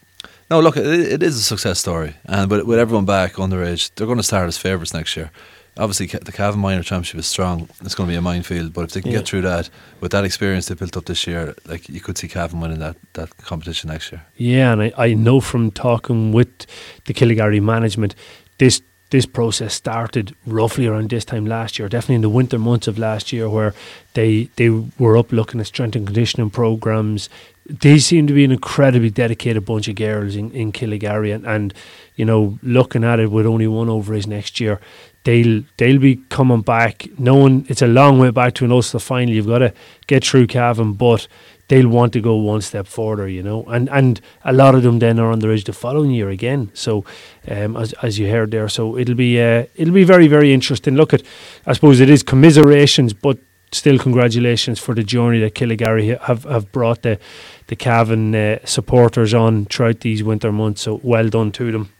[0.49, 4.07] no, look, it, it is a success story, and but with everyone back underage, they're
[4.07, 5.29] going to start as favourites next year
[5.77, 7.69] obviously the Cavan Minor Championship is strong.
[7.81, 9.19] It's going to be a minefield, but if they can yeah.
[9.19, 9.69] get through that
[10.01, 12.95] with that experience they built up this year, like you could see Cavan winning that,
[13.13, 14.25] that competition next year.
[14.35, 16.65] Yeah, and I, I know from talking with
[17.05, 18.15] the Killygarry management,
[18.57, 22.87] this this process started roughly around this time last year, definitely in the winter months
[22.87, 23.73] of last year, where
[24.13, 27.29] they they were up looking at strength and conditioning programs.
[27.69, 31.73] They seem to be an incredibly dedicated bunch of girls in, in Killygarry, and, and
[32.15, 34.79] you know, looking at it with only one over his next year,
[35.23, 39.33] they'll they'll be coming back knowing it's a long way back to an Ulster final.
[39.33, 39.73] You've got to
[40.07, 41.27] get through Cavan, but
[41.67, 43.63] they'll want to go one step further, you know.
[43.65, 46.71] And and a lot of them then are on the ridge the following year again.
[46.73, 47.03] So
[47.47, 50.95] um, as as you heard there, so it'll be uh, it'll be very very interesting.
[50.95, 51.23] Look at,
[51.65, 53.37] I suppose it is commiserations, but
[53.73, 57.19] still congratulations for the journey that Killygarry have have brought the
[57.67, 60.81] the Cavan uh, supporters on throughout these winter months.
[60.81, 61.93] So well done to them.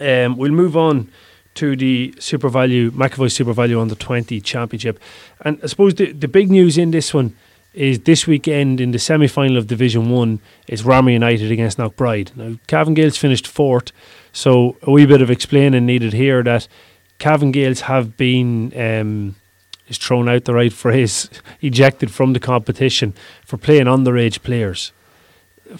[0.00, 1.10] Um, we'll move on
[1.56, 4.98] to the SuperValu, McAvoy SuperValu Under 20 Championship.
[5.40, 7.36] And I suppose the, the big news in this one
[7.74, 12.34] is this weekend in the semi final of Division 1 is Ramor United against Knockbride.
[12.36, 13.92] Now, Cavan Gaels finished fourth,
[14.32, 16.68] so a wee bit of explaining needed here that
[17.18, 18.72] Cavan Gaels have been.
[18.78, 19.36] Um,
[19.88, 23.14] is thrown out the right phrase, ejected from the competition
[23.44, 24.92] for playing underage players.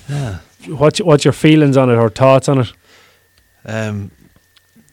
[0.09, 0.39] Yeah.
[0.69, 2.73] What's what's your feelings on it or thoughts on it?
[3.65, 4.11] Um,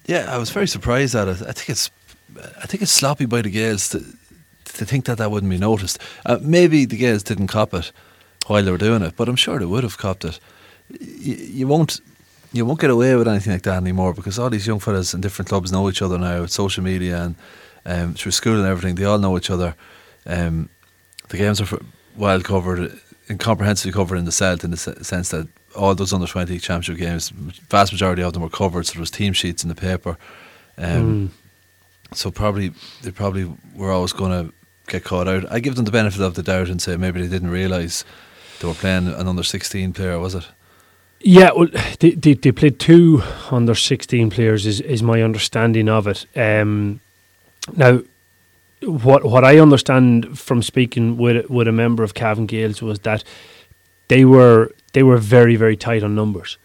[0.05, 1.41] yeah, I was very surprised at it.
[1.41, 1.89] I think it's,
[2.61, 4.03] I think it's sloppy by the Gaels to
[4.65, 5.99] to think that that wouldn't be noticed.
[6.25, 7.91] Uh, maybe the Gaels didn't cop it
[8.47, 10.39] while they were doing it, but I'm sure they would have copped it.
[10.99, 12.01] You, you won't.
[12.51, 15.21] You won't get away with anything like that anymore because all these young fellas in
[15.21, 17.35] different clubs know each other now with social media and
[17.83, 18.93] um, through school and everything.
[18.93, 19.73] They all know each other.
[20.27, 20.69] Um,
[21.29, 21.79] the games are
[22.15, 26.27] well covered and comprehensively covered in the Celt in the sense that all those under
[26.27, 29.69] 20 championship games, vast majority of them were covered, so there was team sheets in
[29.69, 30.17] the paper.
[30.77, 32.15] Um, mm.
[32.15, 34.53] So probably they probably were always going to
[34.88, 35.51] get caught out.
[35.51, 38.03] I give them the benefit of the doubt and say maybe they didn't realise
[38.59, 40.47] they were playing an under 16 player, was it?
[41.21, 46.05] Yeah, well, they, they, they played two under 16 players, is, is my understanding of
[46.07, 46.25] it.
[46.36, 46.99] Um,
[47.75, 48.01] now,
[48.81, 53.23] what what I understand from speaking with with a member of Cavan Gaels was that
[54.07, 56.57] they were they were very very tight on numbers,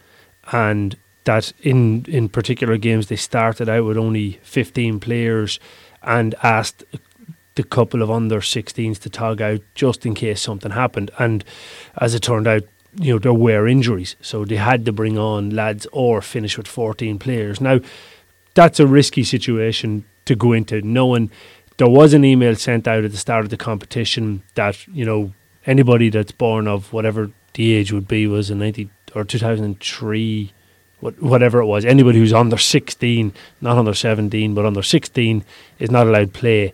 [0.51, 5.59] and that in in particular games they started out with only fifteen players,
[6.01, 6.83] and asked
[7.55, 11.43] the couple of under 16s to tug out just in case something happened, and
[11.97, 12.63] as it turned out.
[12.95, 16.67] You know there were injuries, so they had to bring on lads or finish with
[16.67, 17.61] fourteen players.
[17.61, 17.81] Now,
[18.55, 21.29] that's a risky situation to go into, knowing
[21.77, 25.33] there was an email sent out at the start of the competition that you know
[25.69, 29.65] anybody that's born of whatever the age would be was in ninety or two thousand
[29.65, 30.53] and three,
[30.99, 31.85] what, whatever it was.
[31.85, 35.43] Anybody who's under sixteen, not under seventeen, but under sixteen,
[35.77, 36.73] is not allowed to play.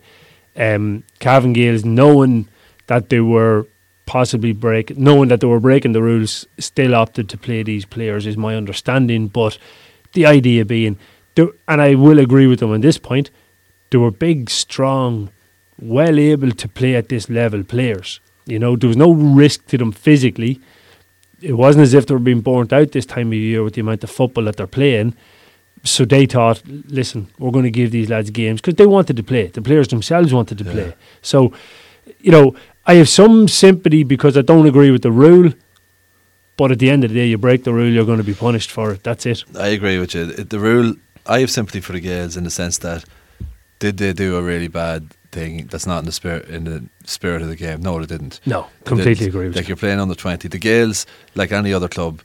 [0.56, 2.48] Um, Cavan Gaels, knowing
[2.86, 3.66] that they were
[4.06, 8.26] possibly break, knowing that they were breaking the rules, still opted to play these players,
[8.26, 9.28] is my understanding.
[9.28, 9.58] But
[10.12, 10.98] the idea being,
[11.36, 13.30] and I will agree with them on this point
[13.90, 15.30] they were big, strong,
[15.80, 18.20] well able to play at this level players.
[18.46, 20.60] You know, there was no risk to them physically.
[21.40, 23.80] It wasn't as if they were being burnt out this time of year with the
[23.80, 25.14] amount of football that they're playing.
[25.82, 29.22] So they thought, listen, we're going to give these lads games because they wanted to
[29.22, 29.48] play.
[29.48, 30.72] The players themselves wanted to yeah.
[30.72, 30.94] play.
[31.22, 31.52] So,
[32.20, 32.54] you know,
[32.86, 35.52] I have some sympathy because I don't agree with the rule.
[36.56, 38.32] But at the end of the day, you break the rule, you're going to be
[38.32, 39.02] punished for it.
[39.02, 39.44] That's it.
[39.58, 40.24] I agree with you.
[40.26, 40.94] The rule,
[41.26, 43.04] I have sympathy for the Gaels in the sense that
[43.78, 47.42] did they do a really bad thing that's not in the spirit in the spirit
[47.42, 47.78] of the game?
[47.82, 48.40] No, they didn't.
[48.44, 49.46] No, completely agree.
[49.48, 50.48] With like you're playing on the twenty.
[50.48, 52.22] The Gaels, like any other club,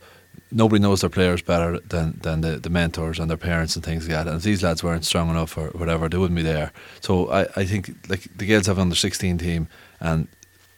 [0.51, 4.07] nobody knows their players better than than the, the mentors and their parents and things
[4.07, 4.27] like that.
[4.27, 6.71] And if these lads weren't strong enough or whatever, they wouldn't be there.
[7.01, 9.67] So I, I think like the Gaels have an under sixteen team
[9.99, 10.27] and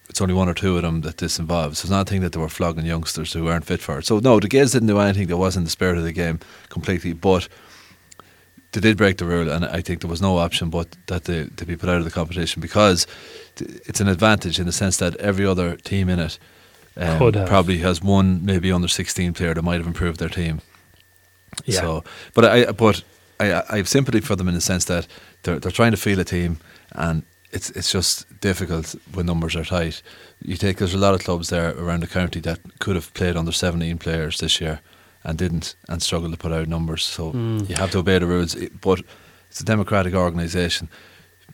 [0.09, 1.79] it's only one or two of them that this involves.
[1.79, 4.05] So it's not a thing that they were flogging youngsters who weren't fit for it.
[4.05, 7.13] So no, the Gaels didn't do anything that wasn't the spirit of the game completely.
[7.13, 7.47] But
[8.73, 11.45] they did break the rule, and I think there was no option but that they
[11.45, 13.07] to be put out of the competition because
[13.59, 16.39] it's an advantage in the sense that every other team in it
[16.97, 20.61] um, probably has one maybe under sixteen player that might have improved their team.
[21.65, 21.81] Yeah.
[21.81, 23.03] So, but I but
[23.39, 25.07] I I have sympathy for them in the sense that
[25.43, 26.57] they're they're trying to feel a team
[26.91, 27.23] and.
[27.55, 30.01] It's it's just difficult when numbers are tight.
[30.41, 33.37] You take there's a lot of clubs there around the county that could have played
[33.37, 34.79] under 17 players this year,
[35.23, 37.03] and didn't and struggled to put out numbers.
[37.03, 37.69] So mm.
[37.69, 38.55] you have to obey the rules.
[38.81, 39.01] But
[39.49, 40.89] it's a democratic organisation.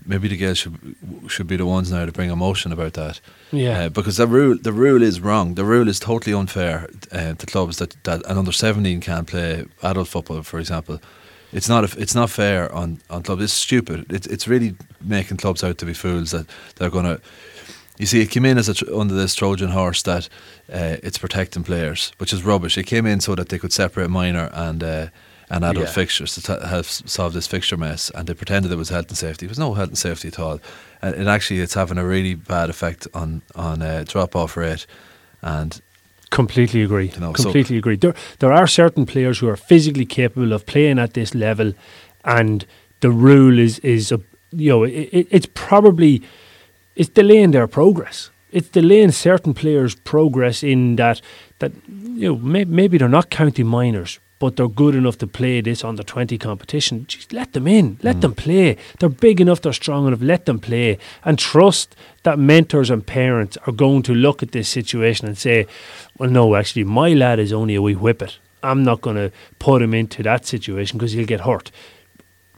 [0.05, 0.95] Maybe the Gaels should
[1.27, 3.19] should be the ones now to bring a motion about that.
[3.51, 5.55] Yeah, uh, because the rule the rule is wrong.
[5.55, 9.65] The rule is totally unfair uh, to clubs that that an under seventeen can't play
[9.81, 10.99] adult football, for example.
[11.51, 13.43] It's not a, it's not fair on, on clubs.
[13.43, 14.05] It's stupid.
[14.11, 17.19] It's it's really making clubs out to be fools that they're going to
[17.99, 20.29] you see, it came in as a, under this Trojan horse that
[20.71, 22.77] uh, it's protecting players, which is rubbish.
[22.77, 25.07] It came in so that they could separate minor and uh,
[25.51, 25.91] and adult yeah.
[25.91, 29.17] fixtures to t- help solve this fixture mess, and they pretended it was health and
[29.17, 29.45] safety.
[29.45, 30.61] There was no health and safety at all,
[31.01, 34.87] and, and actually, it's having a really bad effect on on uh, drop off rate
[35.41, 35.79] and.
[36.31, 37.09] Completely agree.
[37.09, 37.95] You know, Completely so agree.
[37.95, 41.73] There, there are certain players who are physically capable of playing at this level,
[42.23, 42.67] and
[42.99, 46.21] the rule is is a you know it, it's probably
[46.99, 48.29] it's delaying their progress.
[48.51, 51.21] It's delaying certain players' progress in that
[51.59, 55.61] that you know may, maybe they're not county minors, but they're good enough to play
[55.61, 57.05] this under twenty competition.
[57.07, 58.21] Just let them in, let mm.
[58.21, 58.75] them play.
[58.99, 60.21] They're big enough, they're strong enough.
[60.21, 64.67] Let them play and trust that mentors and parents are going to look at this
[64.67, 65.67] situation and say,
[66.17, 69.81] "Well, no, actually, my lad is only a wee whippet." I'm not going to put
[69.81, 71.71] him into that situation because he'll get hurt.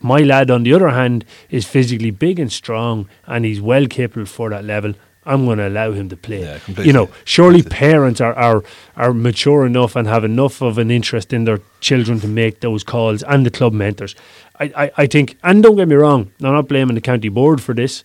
[0.01, 4.25] My lad, on the other hand, is physically big and strong, and he's well capable
[4.25, 4.93] for that level.
[5.23, 6.41] I'm going to allow him to play.
[6.41, 6.87] Yeah, completely.
[6.87, 8.63] you know, surely parents are, are
[8.95, 12.83] are mature enough and have enough of an interest in their children to make those
[12.83, 14.15] calls, and the club mentors.
[14.59, 17.61] I, I, I think, and don't get me wrong, I'm not blaming the county board
[17.61, 18.03] for this.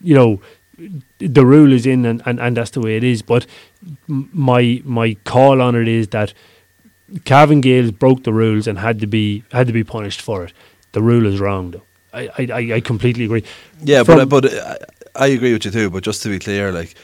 [0.00, 0.40] You know,
[1.18, 3.22] the rule is in, and, and, and that's the way it is.
[3.22, 3.46] But
[4.08, 6.34] my my call on it is that
[7.24, 10.52] Cavan Gaels broke the rules and had to be had to be punished for it.
[10.96, 11.82] The rule is wrong, though.
[12.14, 13.44] I I, I- completely agree.
[13.84, 14.76] Yeah, From- but but I,
[15.24, 15.90] I agree with you too.
[15.90, 16.94] But just to be clear, like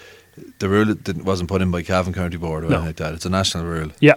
[0.60, 2.76] the rule didn't, wasn't put in by Cavan County Board or No.
[2.76, 3.12] anything like that.
[3.14, 3.90] It's a national rule.
[4.00, 4.14] Yeah,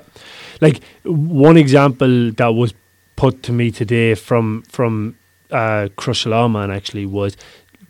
[0.62, 2.74] like one example that was
[3.18, 5.18] put to me today from from
[5.52, 7.36] uh, Crushalawman actually was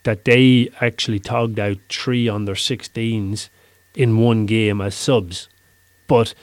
[0.04, 3.50] that they actually togged out three under 16s
[3.96, 5.50] in one game as subs,
[6.08, 6.34] but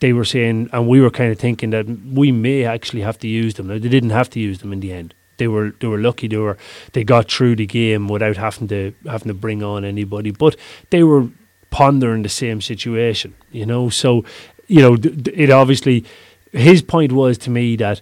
[0.00, 3.28] they were saying, and we were kind of thinking that we may actually have to
[3.28, 3.68] use them.
[3.68, 5.14] Now they didn't have to use them in the end.
[5.38, 6.56] They were they were lucky they were
[6.92, 10.56] they got through the game without having to having to bring on anybody, but
[10.90, 11.28] they were
[11.70, 13.88] pondering the same situation, you know.
[13.90, 14.24] So,
[14.66, 14.96] you know,
[15.34, 16.04] it obviously
[16.52, 18.00] his point was to me that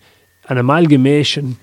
[0.49, 1.57] an amalgamation,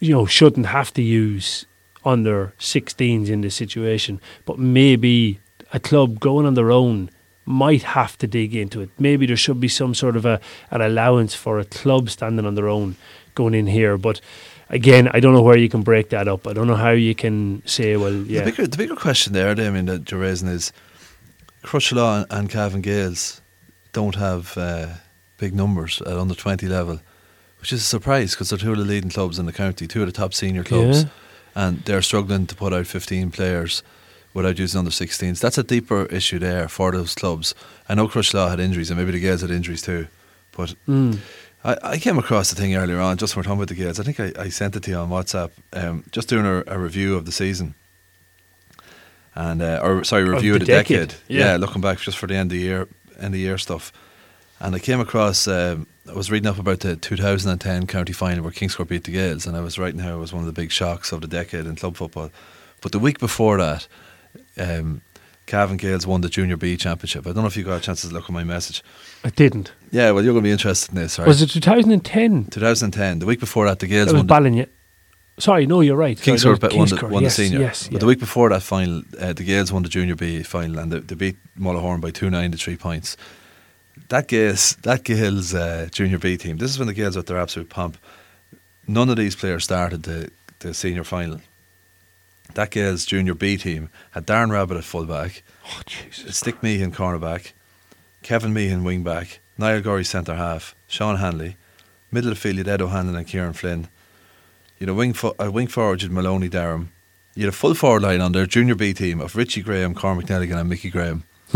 [0.00, 1.66] you know, shouldn't have to use
[2.04, 5.40] under 16s in this situation, but maybe
[5.72, 7.10] a club going on their own
[7.46, 8.90] might have to dig into it.
[8.98, 12.54] Maybe there should be some sort of a an allowance for a club standing on
[12.54, 12.96] their own
[13.34, 14.20] going in here, but.
[14.68, 16.44] Again, I don't know where you can break that up.
[16.48, 19.54] I don't know how you can say, well, yeah, The bigger the bigger question there,
[19.54, 20.72] Damien, that you're raising is
[21.62, 23.40] Crutchlaw and, and Cavan Gaels
[23.92, 24.88] don't have uh,
[25.38, 27.00] big numbers at under twenty level,
[27.60, 30.00] which is a surprise because they're two of the leading clubs in the county, two
[30.02, 31.08] of the top senior clubs, Yeah.
[31.54, 33.84] and they're struggling to put out fifteen players
[34.36, 35.40] without using under 16s.
[35.40, 37.54] That's a deeper issue there for those clubs.
[37.88, 40.06] I know Crutchlaw had injuries, and maybe the Gaels had injuries too,
[40.56, 41.18] but Mm.
[41.64, 43.98] I, I came across the thing earlier on, just when we're talking about the Gaels.
[43.98, 46.78] I think I, I sent it to you on WhatsApp, um, just doing a, a
[46.78, 47.74] review of the season.
[49.34, 51.20] And uh, or sorry, review the of the, decade, decade.
[51.28, 51.56] yeah.
[51.56, 53.92] looking back just for the end of the year, end of year stuff.
[54.60, 58.52] And I came across, um, I was reading up about the 2010 county final where
[58.52, 60.70] Kingscourt beat the Gaels, and I was writing how it was one of the big
[60.70, 62.30] shocks of the decade in club football.
[62.80, 63.86] But the week before that,
[64.58, 65.02] um,
[65.46, 67.26] Cavan Gaels won the Junior B Championship.
[67.26, 68.82] I don't know if you got a chance to look at my message.
[69.24, 69.72] I didn't.
[69.92, 71.28] Yeah, well, you're going to be interested in this, right?
[71.28, 72.46] Was it 2010?
[72.46, 73.20] 2010.
[73.20, 74.52] The week before that, the Gaels That was won.
[74.52, 74.68] The.
[75.38, 76.18] Sorry, no, you're right.
[76.18, 77.60] Sorry, Kingscourt won, the, won yes, the senior.
[77.60, 80.78] Yes, but the week before that final, uh, the Gaels won the Junior B final,
[80.78, 83.16] and they, they beat Mullahoran by two nine to three points.
[84.08, 86.56] That Gaels, that Gaels uh, Junior B team.
[86.56, 87.98] This is when the Gaels were at their absolute pomp.
[88.88, 91.40] None of these players started the, the senior final.
[92.54, 96.36] That Gaels Junior B team had Darren Rabbit at fullback, Oh, Jesus.
[96.36, 97.52] Stick Meehan cornerback,
[98.22, 101.56] Kevin Meehan wingback, Niall Gorey centre half, Sean Hanley,
[102.10, 103.88] middle of field you Ed O'Hanlon and Kieran Flynn.
[104.78, 106.92] You had a wing, fo- a wing forward you Maloney Durham.
[107.34, 110.26] You had a full forward line on their junior B team of Richie Graham, Cormac
[110.26, 111.24] Nelligan and Mickey Graham.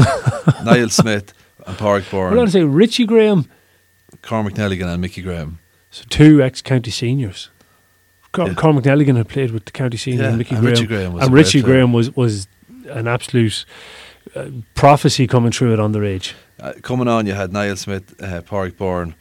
[0.64, 1.32] Niall Smith
[1.66, 3.48] and Porrick We're going Bourne, to say Richie Graham.
[4.22, 5.58] Cormac Nelligan and Mickey Graham.
[5.90, 7.48] So two ex-county seniors.
[8.32, 8.54] Cor- Yeah.
[8.54, 10.74] Cormac Nelligan had played with the county senior Yeah, and Mickey and Graham.
[10.74, 11.62] Richie Graham was and Richie.
[11.62, 12.48] Graham was, was
[12.88, 13.64] an absolute
[14.36, 16.32] uh, prophecy coming through at underage.
[16.60, 19.14] Uh, coming on, you had Niall Smith, uh, Porrick Bourne,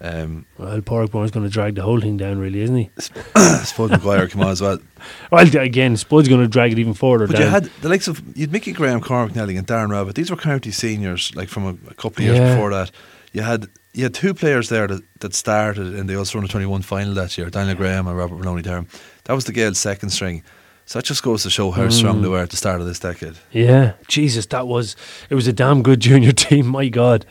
[0.00, 2.90] um, Well, Porrickbourne's going to drag the whole thing down, really, isn't he?
[2.98, 4.78] Spud McGuire come on as well.
[5.32, 7.42] Well, again, Spud's going to drag it even further But down.
[7.42, 10.14] you had the likes of you'd Mickey Graham, Cormac Nelly, and Darren Rabbit.
[10.14, 12.54] These were county seniors, like from a, a couple of years Yeah.
[12.54, 12.90] before that.
[13.32, 16.66] You had you had two players there that, that started in the Ulster Under Twenty
[16.66, 18.86] One final that year, Daniel Graham and Robert Maloney Durham.
[19.24, 20.42] That was the Gaels' second string.
[20.84, 22.22] So that just goes to show how strong Mm.
[22.22, 23.34] they were at the start of this decade.
[23.52, 24.96] Yeah, Jesus, that was
[25.30, 26.66] it was a damn good junior team.
[26.66, 27.24] My God,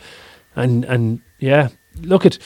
[0.56, 1.70] and and yeah,
[2.00, 2.38] look at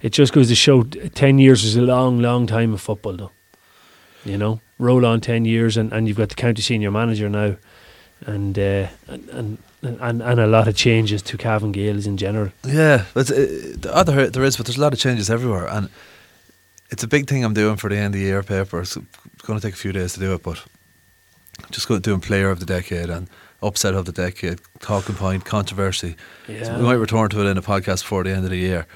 [0.00, 0.10] it.
[0.12, 3.32] Just goes to show, ten years is a long, long time of football, though.
[4.24, 7.56] You know, roll on ten years, and, and you've got the county senior manager now,
[8.26, 12.50] and uh, and, and and and a lot of changes to Cavan Gaels in general.
[12.64, 15.88] Yeah, but uh, the other there is, but there's a lot of changes everywhere, and
[16.90, 18.80] it's a big thing I'm doing for the end of the year paper.
[18.80, 20.62] It's going to take a few days to do it, but
[21.70, 23.28] just going to doing player of the decade and
[23.62, 26.16] upset of the decade, talking point, controversy.
[26.46, 28.86] So we might return to it in a podcast before the end of the year.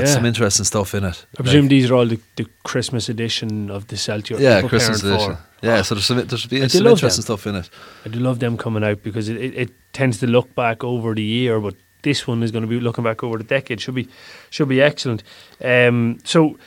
[0.00, 0.04] Yeah.
[0.06, 1.26] some interesting stuff in it.
[1.38, 4.38] I presume Like- these are all the, the Christmas edition of the Celtic.
[4.40, 5.08] yeah, Christmas for.
[5.08, 5.36] edition.
[5.62, 7.10] Yeah, so there's some there's some interesting them.
[7.22, 7.70] stuff in it.
[8.04, 11.14] I do love them coming out because it, it, it tends to look back over
[11.14, 13.80] the year, but this one is going to be looking back over the decade.
[13.80, 14.08] Should be
[14.50, 15.22] should be excellent.
[15.62, 16.58] Um, so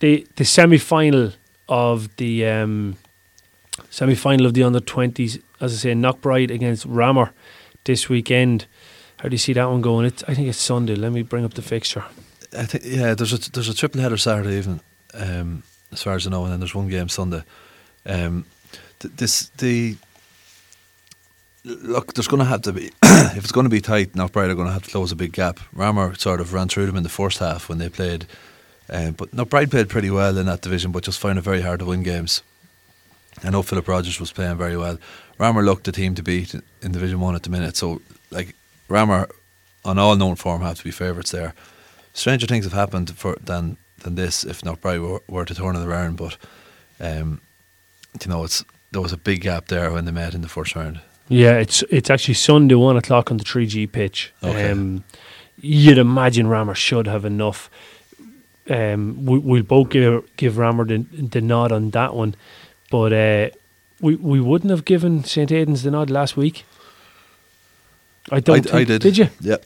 [0.00, 1.32] the the semi final
[1.68, 2.96] of the um,
[3.90, 7.30] semi final of the under twenties, as I say, Knockbride against Ramor
[7.84, 8.66] this weekend.
[9.18, 10.04] How do you see that one going?
[10.06, 10.94] It's, I think it's Sunday.
[10.96, 12.04] Let me bring up the fixture.
[12.56, 13.14] I think yeah.
[13.14, 14.80] There's a there's a triple header Saturday evening,
[15.14, 17.42] um, as far as I know, and then there's one game Sunday.
[18.06, 18.44] Um,
[19.00, 19.96] th- this the
[21.64, 22.14] look.
[22.14, 24.12] There's going to have to be if it's going to be tight.
[24.12, 25.60] Knockbride are going to have to close a big gap.
[25.74, 28.26] Ramor sort of ran through them in the first half when they played,
[28.90, 31.80] um, but Knockbride played pretty well in that division, but just found it very hard
[31.80, 32.42] to win games.
[33.42, 34.98] I know Philip Rogers was playing very well.
[35.38, 38.54] Ramor looked the team to beat in Division One at the minute, so like
[38.88, 39.30] Ramor,
[39.84, 41.54] on all known form, have to be favourites there.
[42.14, 45.84] Stranger things have happened for than than this if Knockbride were, were to turn it
[45.84, 46.36] around, but
[47.00, 47.40] um,
[48.20, 50.76] you know it's there was a big gap there when they met in the first
[50.76, 51.00] round.
[51.28, 54.32] Yeah, it's it's actually Sunday one o'clock on the three G pitch.
[54.42, 54.70] Okay.
[54.70, 55.04] Um,
[55.60, 57.70] you'd imagine Ramor should have enough.
[58.68, 62.34] Um, we, we'll both give give Ramor the, the nod on that one,
[62.90, 63.48] but uh,
[64.00, 66.64] we we wouldn't have given St Aidan's the nod last week.
[68.30, 68.58] I don't.
[68.58, 69.02] I, think, I did.
[69.02, 69.28] Did you?
[69.40, 69.56] Yeah,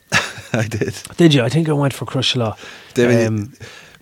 [0.53, 0.93] I did.
[1.17, 1.43] Did you?
[1.43, 2.57] I think I went for Crosserlough.
[2.93, 3.53] David, Um,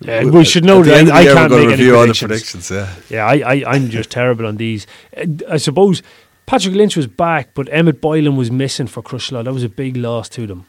[0.02, 1.08] yeah, we should know that.
[1.10, 2.68] I, I can't make any review all the predictions.
[2.68, 3.10] predictions.
[3.10, 4.86] Yeah, Yeah, I, I, I'm just terrible on these.
[5.16, 6.04] Uh, I suppose
[6.46, 9.46] Patrick Lynch was back, but Emmett Boylan was missing for Crosserlough.
[9.46, 10.66] That was a big loss to them,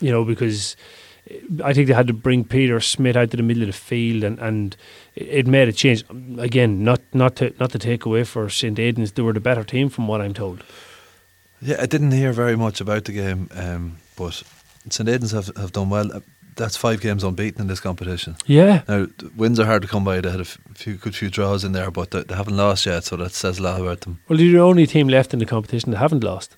[0.00, 0.76] you know, because
[1.30, 3.72] uh, I think they had to bring Peter Smith out to the middle of the
[3.72, 4.76] field, and, and
[5.14, 6.04] it it made a change.
[6.38, 9.64] Again, not not to not to take away for St Aidan's, they were the better
[9.64, 10.64] team from what I'm told.
[11.62, 14.42] Yeah, I didn't hear very much about the game, um, but
[14.90, 16.12] St Aidan's have, have done well.
[16.12, 16.20] Uh,
[16.56, 18.36] That's five games unbeaten in this competition.
[18.46, 20.20] Yeah, Now, wins are hard to come by.
[20.20, 23.04] They had a few good few draws in there, but they, they haven't lost yet,
[23.04, 24.20] so that says a lot about them.
[24.28, 26.56] well, they're the only team left in the competition that haven't lost.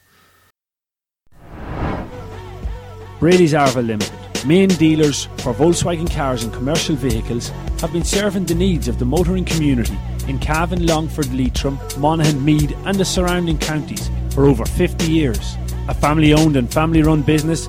[3.19, 4.13] Brady's Arva Limited,
[4.47, 7.49] main dealers for Volkswagen cars and commercial vehicles,
[7.81, 9.97] have been serving the needs of the motoring community
[10.29, 15.57] in Cavan, Longford, Leitrim, Monaghan, Meath, and the surrounding counties for over 50 years.
[15.89, 17.69] A family owned and family run business,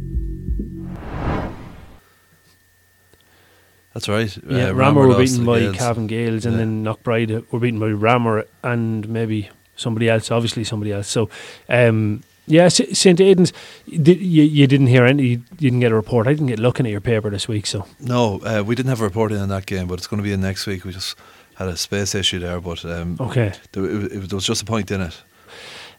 [3.93, 4.35] That's right.
[4.49, 5.77] Yeah, Uh, Ramor were beaten by Gaels.
[5.77, 6.59] Cavan Gaels, and Yeah.
[6.59, 11.07] then Knockbride were beaten by Ramor and maybe somebody else, obviously somebody else.
[11.07, 11.29] So,
[11.67, 13.51] um, yeah, St Aidan's,
[13.85, 16.27] you, you didn't hear any, you didn't get a report.
[16.27, 19.01] I didn't get looking at your paper this week, so No, uh, we didn't have
[19.01, 20.85] a report in on that game, but it's going to be in next week.
[20.85, 21.15] We just
[21.55, 23.53] had a space issue there, but um, okay.
[23.73, 25.21] there, it, it, there was just a point in it.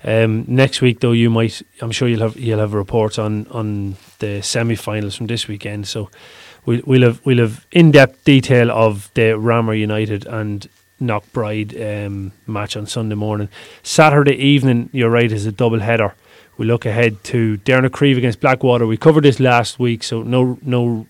[0.04, 1.62] Um, next week, though, you might.
[1.80, 5.86] I'm sure you'll have you'll have reports on on the semi-finals from this weekend.
[5.86, 6.10] So
[6.64, 10.68] we'll we'll have we'll have in-depth detail of the Ramor United and
[11.00, 13.48] Knockbride um, match on Sunday morning.
[13.82, 16.14] Saturday evening, you're right, is a double header.
[16.56, 18.86] We look ahead to Dernacrieve against Blackwater.
[18.86, 21.06] We covered this last week, so no no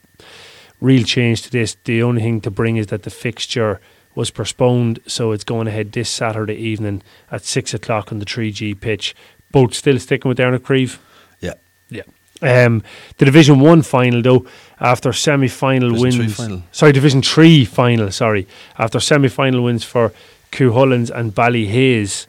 [0.81, 1.77] real change to this.
[1.85, 3.81] The only thing to bring is that the fixture
[4.15, 8.79] was postponed, so it's going ahead this Saturday evening at six o'clock on the 3G
[8.79, 9.15] pitch.
[9.51, 10.99] Both still sticking with Dernacrieve.
[11.41, 11.55] Yeah.
[11.88, 12.03] Yeah.
[12.43, 12.83] Um,
[13.19, 14.47] the Division One final, though,
[14.81, 16.63] after semi-final Division wins, final.
[16.73, 18.47] sorry, Division Three final, sorry,
[18.79, 20.13] after semi-final wins for
[20.51, 22.27] Cuchulainns and Ballyhaise,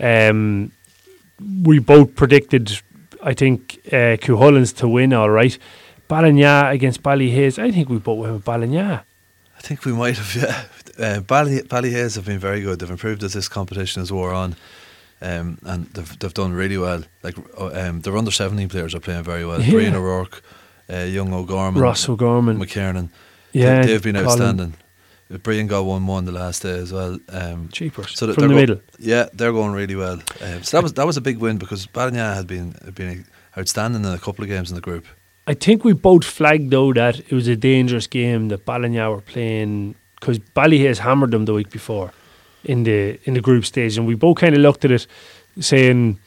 [0.00, 0.72] um,
[1.62, 2.80] we both predicted,
[3.22, 5.12] I think, uh, to win.
[5.12, 5.56] All right,
[6.10, 7.58] Ballinagh against Ballyhaise.
[7.62, 9.02] I think we both went with Ballinagh.
[9.56, 10.64] I think we might have, yeah.
[10.98, 12.80] Uh, Bally, Ballyhaise have been very good.
[12.80, 14.56] They've improved as this competition has wore on.
[15.22, 17.04] Um, and they've they've done really well.
[17.22, 19.62] Like uh, um, their under seventeen players are playing very well.
[19.62, 19.70] Yeah.
[19.70, 20.42] Brian O'Rourke,
[20.92, 22.58] uh, young O'Gorman, Ross O'Gorman.
[22.58, 23.08] McKiernan.
[23.52, 24.74] Yeah, they, have been Colin outstanding.
[25.42, 27.18] Brian got one one the last day as well.
[27.28, 28.80] Um, Cheapers so that from the go- middle.
[28.98, 30.20] yeah, they're going really well.
[30.40, 33.24] Um, so that was that was a big win because Ballinagh had been had been
[33.56, 35.06] outstanding in a couple of games in the group.
[35.46, 39.20] I think we both flagged though that it was a dangerous game that Ballinagh were
[39.22, 42.12] playing because Ballyhaise hammered them the week before
[42.64, 45.06] in the in the group stage, and we both kind of looked at it
[45.60, 46.18] saying,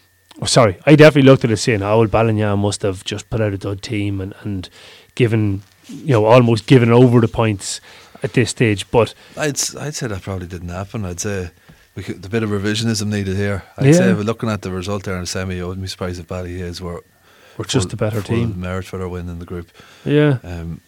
[0.42, 3.42] oh, "Sorry, I definitely looked at it saying, oh, well, Ballinagh must have just put
[3.42, 4.70] out a dud team and and
[5.16, 7.82] given you know almost given over the points
[8.24, 11.06] at this stage." But I'd I'd say that probably didn't happen.
[11.06, 11.52] I'd say
[11.96, 13.64] we could, a bit of revisionism needed here.
[13.78, 13.92] I'd Yeah.
[13.94, 15.60] say we're looking at the result there in the semi.
[15.62, 17.02] I wouldn't be surprised if Ballyhaise were
[17.58, 18.60] we're just a better team.
[18.60, 19.70] merit for their win in the group.
[20.04, 20.82] Yeah, Um,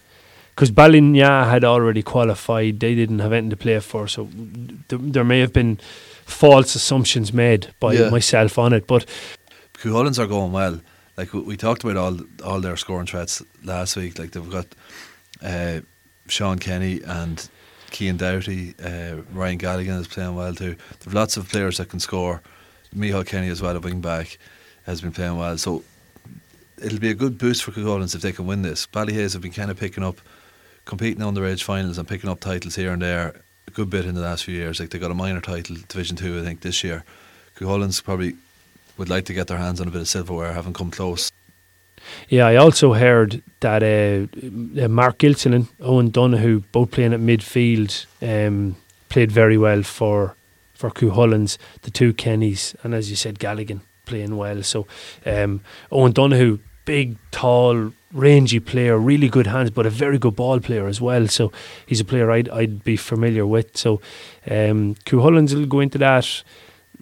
[0.57, 4.27] because Ballinagh had already qualified; they didn't have anything to play for, so
[4.89, 5.79] th- there may have been
[6.25, 8.09] false assumptions made by Yeah.
[8.09, 8.87] myself on it.
[8.87, 9.05] But
[9.73, 10.81] Cuchulainns are going well.
[11.15, 14.17] Like we, we talked about all all their scoring threats last week.
[14.17, 14.65] Like they've got
[15.43, 15.81] uh,
[16.27, 17.47] Sean Kenny and
[17.91, 18.73] Kean Doughty.
[18.83, 20.75] Uh, Ryan Galligan is playing well too.
[20.99, 22.41] They've lots of players that can score.
[22.95, 24.39] Michael Kenny as well, a wing back,
[24.87, 25.55] has been playing well.
[25.59, 25.83] So
[26.81, 28.87] it'll be a good boost for Kilcullen if they can win this.
[28.87, 30.19] Ballyhaise have been kind of picking up,
[30.87, 33.35] competing on the age finals and picking up titles here and there
[33.67, 34.79] a good bit in the last few years.
[34.79, 37.03] Like they got a minor title, Division Two, I think, this year.
[37.55, 38.35] Kilcullen's probably
[38.97, 41.31] would like to get their hands on a bit of silverware, haven't come close.
[42.29, 47.19] Yeah, I also heard that uh, uh, Mark Gilson and Owen Donoghue, both playing at
[47.19, 48.77] midfield, um,
[49.09, 50.35] played very well for
[50.73, 54.61] for Cuchulainns, the two Kennys, and as you said, Galligan playing well.
[54.63, 54.85] So
[55.25, 55.61] um,
[55.91, 60.87] Owen Donoghue, big, tall, rangy player, really good hands, but a very good ball player
[60.87, 61.27] as well.
[61.27, 61.51] So
[61.85, 63.77] he's a player I'd, I'd be familiar with.
[63.77, 64.01] So
[64.49, 66.43] um, Cuchulainns will go into that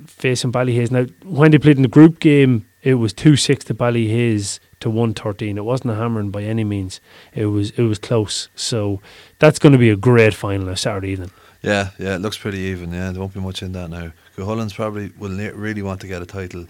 [0.08, 0.92] facing Ballyhaise.
[0.92, 4.90] Now, when they played in the group game, it was 2 6 to Ballyhaise to
[4.90, 5.58] 113.
[5.58, 7.00] It wasn't a hammering by any means.
[7.34, 8.50] It was it was close.
[8.56, 9.02] So
[9.40, 11.32] that's going to be a great final on Saturday evening.
[11.62, 12.92] Yeah, yeah, it looks pretty even.
[12.92, 14.12] Yeah, there won't be much in that now.
[14.38, 16.68] Cuchulainns probably will really want to get a title,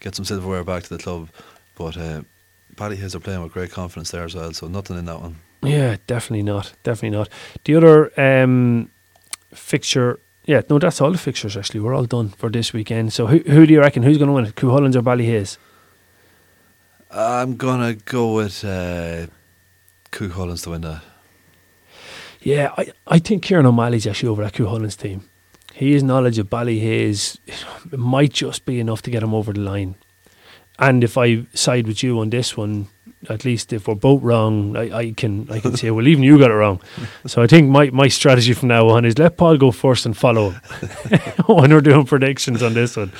[0.00, 1.30] get some silverware back to the club,
[1.76, 2.22] but uh,
[2.76, 4.52] Ballyhaise are playing with great confidence there as well.
[4.52, 5.36] So nothing in that one.
[5.62, 6.74] Yeah, definitely not.
[6.82, 7.28] Definitely not.
[7.64, 8.90] The other um,
[9.52, 10.20] fixture.
[10.44, 11.80] Yeah, no, that's all the fixtures actually.
[11.80, 13.12] We're all done for this weekend.
[13.12, 14.56] So who who do you reckon who's going to win it?
[14.56, 15.56] Cuchulainns or Ballyhaise?
[17.10, 19.26] I'm gonna go with uh,
[20.10, 21.02] Cuchulainns to win that.
[22.40, 25.22] Yeah, I, I think Kieran O'Malley's actually over at Cuchulainns team.
[25.72, 29.96] His knowledge of Ballyhaise it might just be enough to get him over the line.
[30.78, 32.88] And if I side with you on this one,
[33.28, 36.38] at least if we're both wrong, I, I can I can say, well, even you
[36.38, 36.80] got it wrong.
[37.26, 40.14] So I think my, my strategy from now on is let Paul go first and
[40.14, 40.60] follow him
[41.46, 43.12] when we're doing predictions on this one.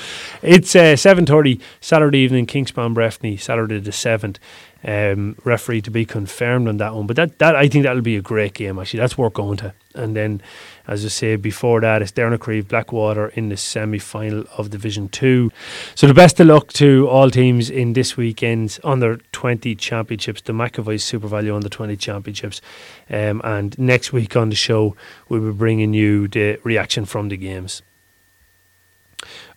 [0.43, 4.39] It's uh, seven thirty Saturday evening, Kingspan Breffni, Saturday the seventh.
[4.87, 8.17] Um, referee to be confirmed on that one, but that, that I think that'll be
[8.17, 8.77] a great game.
[8.77, 9.73] Actually, that's worth going to.
[9.95, 10.43] And then,
[10.87, 15.51] as I say before that, it's Dernacrieve Blackwater in the semi final of Division Two.
[15.95, 20.53] So the best of luck to all teams in this weekend's under twenty championships, the
[20.53, 22.61] McAvoy SuperValu under twenty championships.
[23.09, 24.95] Um, and next week on the show,
[25.29, 27.81] we'll be bringing you the reaction from the games.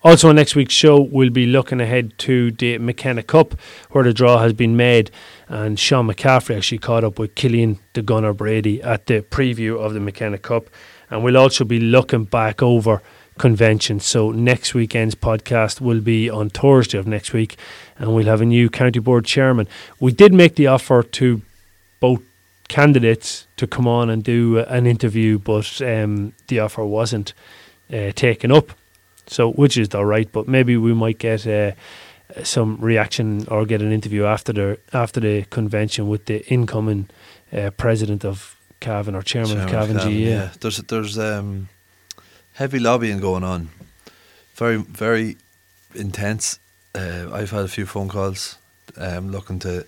[0.02, 3.54] Also, on next week's show, we'll be looking ahead to the McKenna Cup,
[3.90, 5.10] where the draw has been made.
[5.48, 9.94] And Sean McCaffrey actually caught up with Killian the Gunner Brady at the preview of
[9.94, 10.70] the McKenna Cup.
[11.10, 13.02] And we'll also be looking back over
[13.38, 14.04] conventions.
[14.04, 17.56] So, next weekend's podcast will be on Thursday of next week,
[17.98, 19.68] and we'll have a new county board chairman.
[20.00, 21.42] We did make the offer to
[22.00, 22.22] both
[22.68, 27.32] candidates to come on and do an interview, but um, the offer wasn't
[27.92, 28.72] uh, taken up.
[29.26, 31.72] So, which is all right, but maybe we might get uh,
[32.42, 37.08] some reaction or get an interview after the after the convention with the incoming
[37.52, 40.18] uh, president of Cavan or chairman, Chairman of Cavan Cavan, GAA.
[40.18, 40.50] yeah.
[40.60, 41.68] There's there's um,
[42.54, 43.70] heavy lobbying going on.
[44.54, 45.36] Very very
[45.94, 46.58] intense.
[46.94, 48.56] Uh, I've had a few phone calls
[48.96, 49.84] um, looking to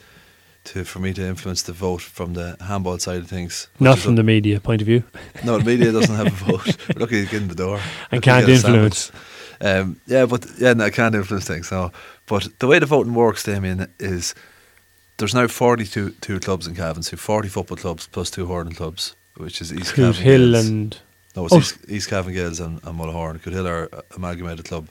[0.65, 3.69] to for me to influence the vote from the handball side of things.
[3.79, 5.03] Not from a- the media point of view,
[5.45, 6.77] no, the media doesn't have a vote.
[6.95, 7.81] We're lucky to get in the door.
[8.11, 9.11] and can't get a sandwich.
[9.11, 9.13] influence.
[9.63, 11.71] Um, yeah, but yeah, no, I can't influence things.
[11.71, 11.91] No,
[12.27, 14.35] but the way the voting works, Damien, is
[15.21, 19.15] there's now 42 two clubs in Cavan, so 40 football clubs plus two hurling clubs,
[19.37, 20.67] which is East Coot Cavan Hill Gaels.
[20.69, 20.99] and
[21.37, 21.59] no, it's Oh.
[21.59, 23.41] East, East Cavan Gaels and, and Mullahoran.
[23.41, 24.89] Coot Hill are amalgamated club,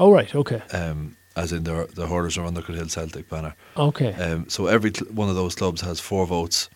[0.00, 3.54] oh right, okay, um, as in the the hurlers are under Cootehill Celtic banner.
[3.76, 6.70] okay, Um, so every cl- one of those clubs has four votes.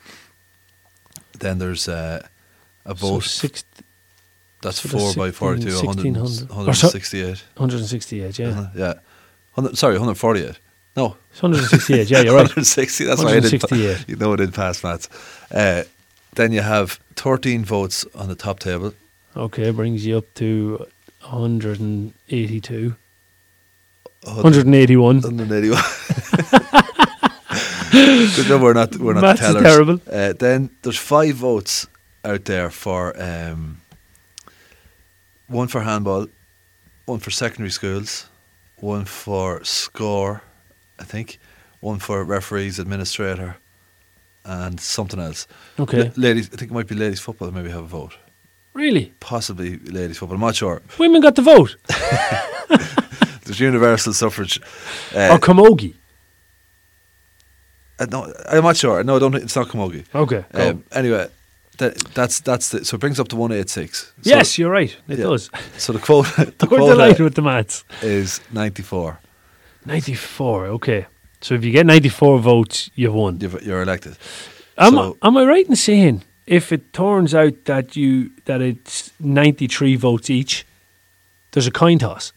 [1.39, 2.27] Then there's uh,
[2.85, 3.65] a so vote six,
[4.61, 6.49] that's so there's four by 42, 16, 100, 1600.
[6.49, 7.45] 168.
[7.57, 8.95] 168, yeah, Uh-huh, yeah.
[9.55, 10.59] 100, sorry, 148.
[10.99, 12.41] No, it's 168, yeah, you're right.
[12.43, 13.05] 160.
[13.09, 13.61] That's why I didn't.
[13.61, 14.09] pa- 168.
[14.09, 15.09] You know, I didn't pass maths.
[15.51, 15.85] Uh,
[16.35, 18.93] then you have 13 votes on the top table.
[19.37, 20.85] Okay, brings you up to
[21.23, 22.97] 182.
[24.25, 25.21] 181.
[25.21, 25.83] 181.
[27.91, 29.63] Good job we're not we're not Maths the is tellers.
[29.63, 30.01] terrible.
[30.11, 31.87] Uh, then there's five votes
[32.25, 33.81] out there for um,
[35.47, 36.27] one for handball,
[37.07, 38.29] one for secondary schools,
[38.77, 40.41] one for Scór,
[40.99, 41.39] I think,
[41.81, 43.57] one for referees, administrator,
[44.45, 45.47] and something else.
[45.79, 47.51] Okay, La- ladies, I think it might be ladies football.
[47.51, 48.17] Maybe have a vote.
[48.75, 50.35] really, Possibly ladies football.
[50.37, 50.81] I'm not sure.
[50.99, 51.77] women got the vote
[53.45, 54.61] There's universal suffrage.
[55.15, 55.95] or Uh, camogie.
[57.99, 59.03] uh, no, I'm not sure.
[59.05, 59.35] No, I don't.
[59.35, 60.05] It's not camogie.
[60.15, 60.45] Okay.
[60.55, 61.29] Um, anyway,
[61.79, 64.13] that, that's that's the, so it brings up to one eight six.
[64.23, 64.95] So, yes, you're right.
[65.09, 65.25] It yeah.
[65.25, 65.51] does.
[65.79, 67.85] So the quote the We're quota delighted with the maths.
[68.03, 69.19] is ninety four.
[69.89, 71.07] 94, okay.
[71.41, 73.41] So if you get 94 votes, you've won.
[73.41, 74.17] You've, you're elected.
[74.77, 78.61] Am, so- I, am I right in saying if it turns out that you that
[78.61, 80.67] it's 93 votes each,
[81.53, 82.33] there's a coin toss?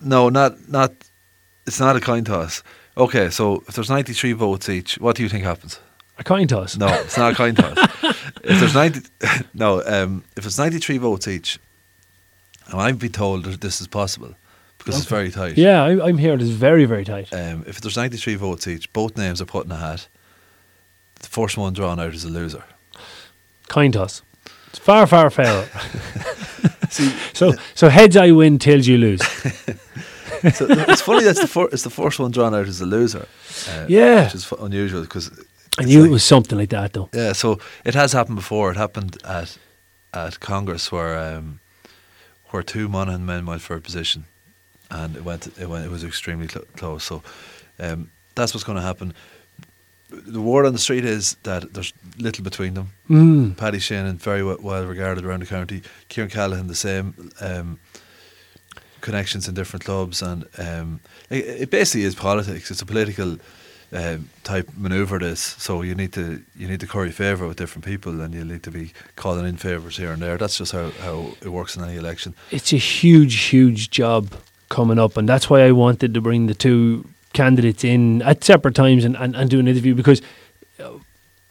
[0.00, 0.92] No, not not.
[1.66, 2.62] It's not a coin toss.
[2.96, 5.80] Okay, so if there's 93 votes each, what do you think happens?
[6.18, 6.76] A coin toss.
[6.76, 7.76] No, it's not a coin toss.
[8.44, 9.00] if there's 90,
[9.54, 11.58] no, um, if it's 93 votes each,
[12.66, 14.34] and I've been told that this is possible
[14.84, 15.56] because it's very tight.
[15.56, 16.34] Yeah, I, I'm here.
[16.34, 17.32] It's very, very tight.
[17.32, 20.08] Um, if there's 93 votes each, both names are put in a hat.
[21.20, 22.64] The first one drawn out is a loser.
[23.68, 24.22] Coin toss.
[24.68, 25.66] It's far, far fairer.
[27.32, 29.22] so, so heads I win, tails you lose.
[30.54, 33.26] so it's funny that's the fir- it's the first one drawn out as a loser.
[33.70, 34.24] Uh, Yeah.
[34.24, 35.30] which is fu- unusual because
[35.78, 37.08] I knew it was something like that, though.
[37.14, 38.70] Yeah, so it has happened before.
[38.70, 39.58] It happened at
[40.12, 41.60] at Congress where um,
[42.50, 44.26] where two Monaghan men went for a position,
[44.90, 47.04] and it went it went it was extremely cl- close.
[47.04, 47.22] So
[47.78, 49.14] um, that's what's going to happen.
[50.10, 52.92] The word on the street is that there's little between them.
[53.10, 53.56] Mm.
[53.56, 55.82] Paddy Shannon, very well, well regarded around the county.
[56.08, 57.30] Kieran Callahan, the same.
[57.40, 57.80] Um,
[59.00, 62.70] connections in different clubs, and um, it, it basically is politics.
[62.70, 63.36] It's a political
[63.92, 65.18] um, type manoeuvre.
[65.18, 68.44] This, so you need to you need to curry favour with different people, and you
[68.44, 70.38] need to be calling in favours here and there.
[70.38, 72.34] That's just how, how it works in any election.
[72.50, 74.32] It's a huge, huge job
[74.68, 78.74] coming up, and that's why I wanted to bring the two candidates in at separate
[78.74, 80.22] times and, and, and do an interview because
[80.80, 80.92] uh,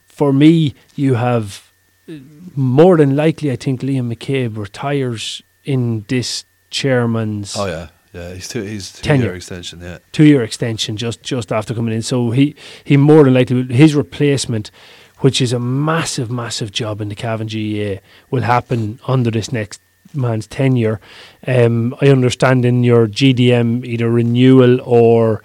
[0.06, 1.70] for me, you have
[2.08, 2.14] uh,
[2.56, 8.34] more than likely, I think Liam McCabe retires in this chairman's Oh yeah, yeah.
[8.34, 8.62] He's two.
[8.62, 9.26] He's two Tenure.
[9.26, 9.80] year extension.
[9.80, 12.02] Yeah, two year extension just just after coming in.
[12.02, 14.70] So he he more than likely his replacement,
[15.18, 18.00] which is a massive massive job in the Cavan GAA,
[18.30, 19.80] will happen under this next
[20.14, 21.00] man's tenure.
[21.46, 25.42] Um, I understand in your GDM either renewal or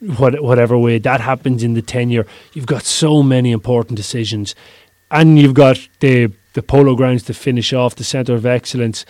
[0.00, 4.54] what, whatever way that happens in the tenure, you've got so many important decisions,
[5.10, 9.04] and you've got the the polo grounds to finish off the centre of excellence.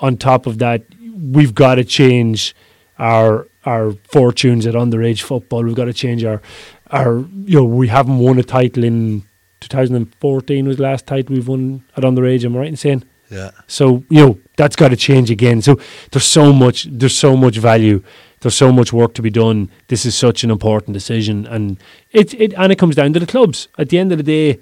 [0.00, 0.82] On top of that,
[1.14, 2.54] we've got to change
[2.98, 5.64] our our fortunes at underage football.
[5.64, 6.42] We've got to change our
[6.90, 9.24] our you know we haven't won a title in
[9.60, 12.44] 2014 was the last title we've won at underage.
[12.44, 13.04] Am I right in saying?
[13.32, 13.50] Yeah.
[13.66, 15.62] So you know that's got to change again.
[15.62, 15.80] So
[16.10, 18.02] there's so much there's so much value.
[18.40, 19.70] There's so much work to be done.
[19.88, 21.78] This is such an important decision, and
[22.10, 23.68] it it and it comes down to the clubs.
[23.78, 24.60] At the end of the day,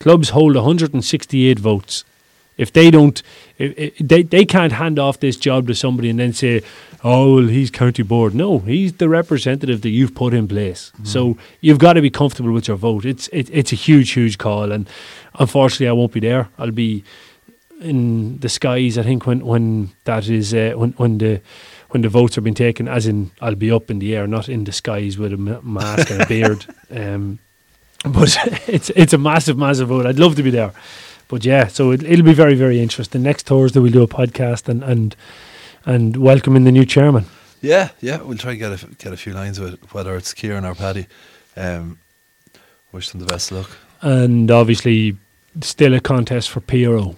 [0.00, 2.04] clubs hold 168 votes.
[2.56, 3.22] If they don't,
[3.58, 6.62] if, if they they can't hand off this job to somebody and then say,
[7.04, 10.90] "Oh, well, he's county board." No, he's the representative that you've put in place.
[10.94, 11.04] Mm-hmm.
[11.04, 13.04] So you've got to be comfortable with your vote.
[13.04, 14.88] It's it, it's a huge, huge call, and
[15.38, 16.48] unfortunately, I won't be there.
[16.58, 17.04] I'll be
[17.80, 18.98] in the skies.
[18.98, 21.40] I think when when that is uh, when when the
[21.90, 24.48] when the votes are being taken, as in I'll be up in the air, not
[24.48, 26.66] in the skies with a mask and a beard.
[26.88, 27.40] Um,
[28.04, 28.36] but
[28.68, 30.06] it's it's a massive, massive vote.
[30.06, 30.72] I'd love to be there.
[31.28, 33.22] But yeah, so it, it'll be very, very interesting.
[33.22, 35.16] Next Thursday we'll do a podcast and and
[35.84, 37.26] and welcome in the new chairman.
[37.60, 40.32] Yeah, yeah, we'll try and get a, get a few lines with it, whether it's
[40.34, 41.06] Kieran or Paddy.
[41.56, 41.98] Um,
[42.92, 43.70] wish them the best of luck.
[44.02, 45.16] And obviously,
[45.62, 47.16] still a contest for PRO.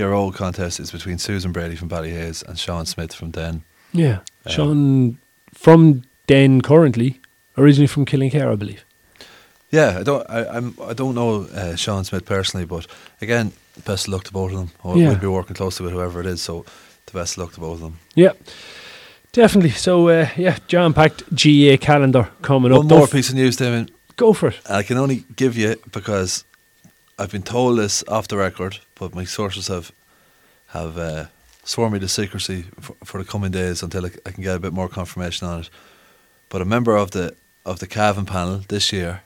[0.00, 3.62] PRO contest is between Susan Brady from Ballyhaise and Sean Smith from Denn.
[3.92, 5.18] Yeah, Um, Sean
[5.52, 7.20] from Denn currently,
[7.56, 8.84] originally from Killinkere, I believe.
[9.70, 12.86] Yeah, I don't, I, I'm, I don't know uh, Sean Smith personally, but
[13.20, 13.52] again,
[13.84, 14.70] best of luck to both of them.
[14.82, 15.10] Or Yeah.
[15.10, 16.64] We'll be working closely with whoever it is, so
[17.06, 17.98] the best of luck to both of them.
[18.16, 18.32] Yeah,
[19.32, 19.70] definitely.
[19.72, 22.86] So uh, yeah, jam-packed GAA calendar coming One up.
[22.90, 23.90] more Don't f- piece of news, Damon.
[24.16, 24.60] Go for it.
[24.68, 26.44] I can only give you because
[27.18, 29.92] I've been told this off the record, but my sources have
[30.68, 31.26] have uh,
[31.64, 34.72] sworn me to secrecy for, for the coming days until I can get a bit
[34.72, 35.70] more confirmation on it.
[36.48, 37.34] But a member of the
[37.64, 39.22] of the Cavan panel this year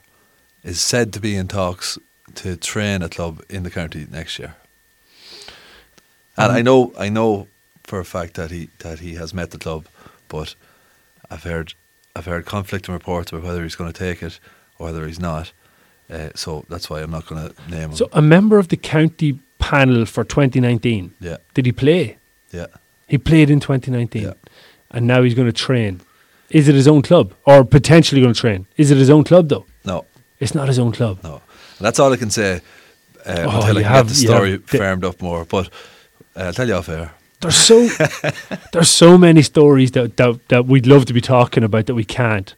[0.63, 1.97] is said to be in talks
[2.35, 4.55] to train a club in the county next year.
[6.37, 7.47] And I know I know
[7.83, 9.87] for a fact that he that he has met the club,
[10.27, 10.55] but
[11.29, 11.73] I've heard
[12.15, 14.39] I've heard conflicting reports about whether he's going to take it
[14.77, 15.51] or whether he's not.
[16.09, 17.95] Uh, so that's why I'm not going to name him.
[17.95, 21.13] So a member of the county panel for 2019.
[21.19, 22.17] yeah, Did he play?
[22.51, 22.65] yeah.
[23.07, 24.33] He played in 2019, Yeah.
[24.91, 26.01] and now he's going to train.
[26.49, 28.65] Is it his own club, or potentially going to train?
[28.77, 29.65] Is it his own club though?
[29.85, 30.05] No,
[30.39, 31.19] It's not his own club.
[31.23, 31.41] no.
[31.77, 32.61] And that's all I can say
[33.25, 35.45] uh, Oh, until I have- get the story have firmed up more.
[35.45, 35.69] But
[36.35, 37.11] uh, I'll tell you off air.
[37.41, 37.87] There's so
[38.73, 42.03] there's so many stories that, that that we'd love to be talking about that we
[42.03, 42.53] can't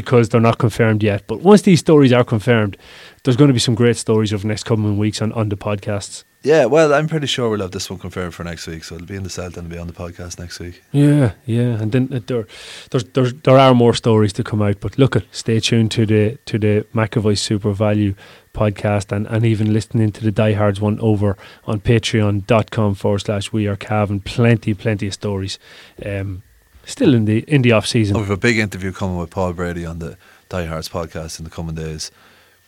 [0.00, 1.20] because they're not confirmed yet.
[1.26, 2.76] But once these stories are confirmed,
[3.22, 5.56] there's going to be some great stories over the next coming weeks on, on the
[5.56, 6.24] podcasts.
[6.44, 9.08] Yeah, well, I'm pretty sure we'll have this one confirmed for next week, so it'll
[9.08, 10.82] be in the cell and it'll be on the podcast next week.
[10.92, 12.46] Yeah, yeah, and then uh, there,
[12.90, 14.78] there's, there's, there are more stories to come out.
[14.80, 18.14] But look, at stay tuned to the to the McAvoy SuperValu
[18.54, 23.66] podcast, and, and even listening to the Diehards one over on Patreon.com forward slash We
[23.66, 24.20] Are Cavan.
[24.20, 25.58] Plenty, plenty of stories.
[26.06, 26.44] Um,
[26.88, 28.16] still in the in the off season.
[28.16, 30.16] we have a big interview coming with Paul Brady on the
[30.48, 32.10] Die Hards podcast in the coming days.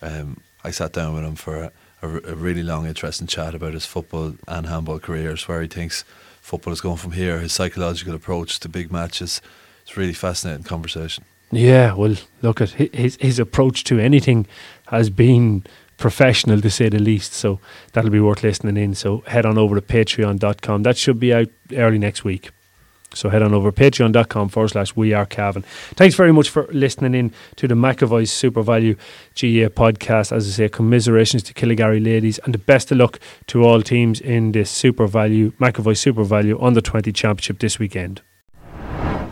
[0.02, 3.72] Um, I sat down with him for a, a, a really long, interesting chat about
[3.74, 6.04] his football and handball careers, where he thinks
[6.40, 9.40] football is going from here, his psychological approach to big matches.
[9.82, 11.24] It's a really fascinating conversation.
[11.50, 14.46] Yeah, well, look at his his approach to anything
[14.86, 15.64] has been
[15.96, 17.32] professional to say the least.
[17.32, 17.60] So
[17.92, 18.94] that'll be worth listening in.
[18.94, 20.82] So head on over to patreon.com.
[20.82, 22.50] That should be out early next week.
[23.14, 25.62] So head on over to patreon.com forward slash we are Cavan.
[25.94, 28.94] Thanks very much for listening in to the McAvoy's Super Value
[29.34, 30.32] GAA podcast.
[30.32, 34.20] As I say, commiserations to Killygarry ladies and the best of luck to all teams
[34.20, 38.22] in this SuperValu, McAvoy SuperValu under 20 championship this weekend.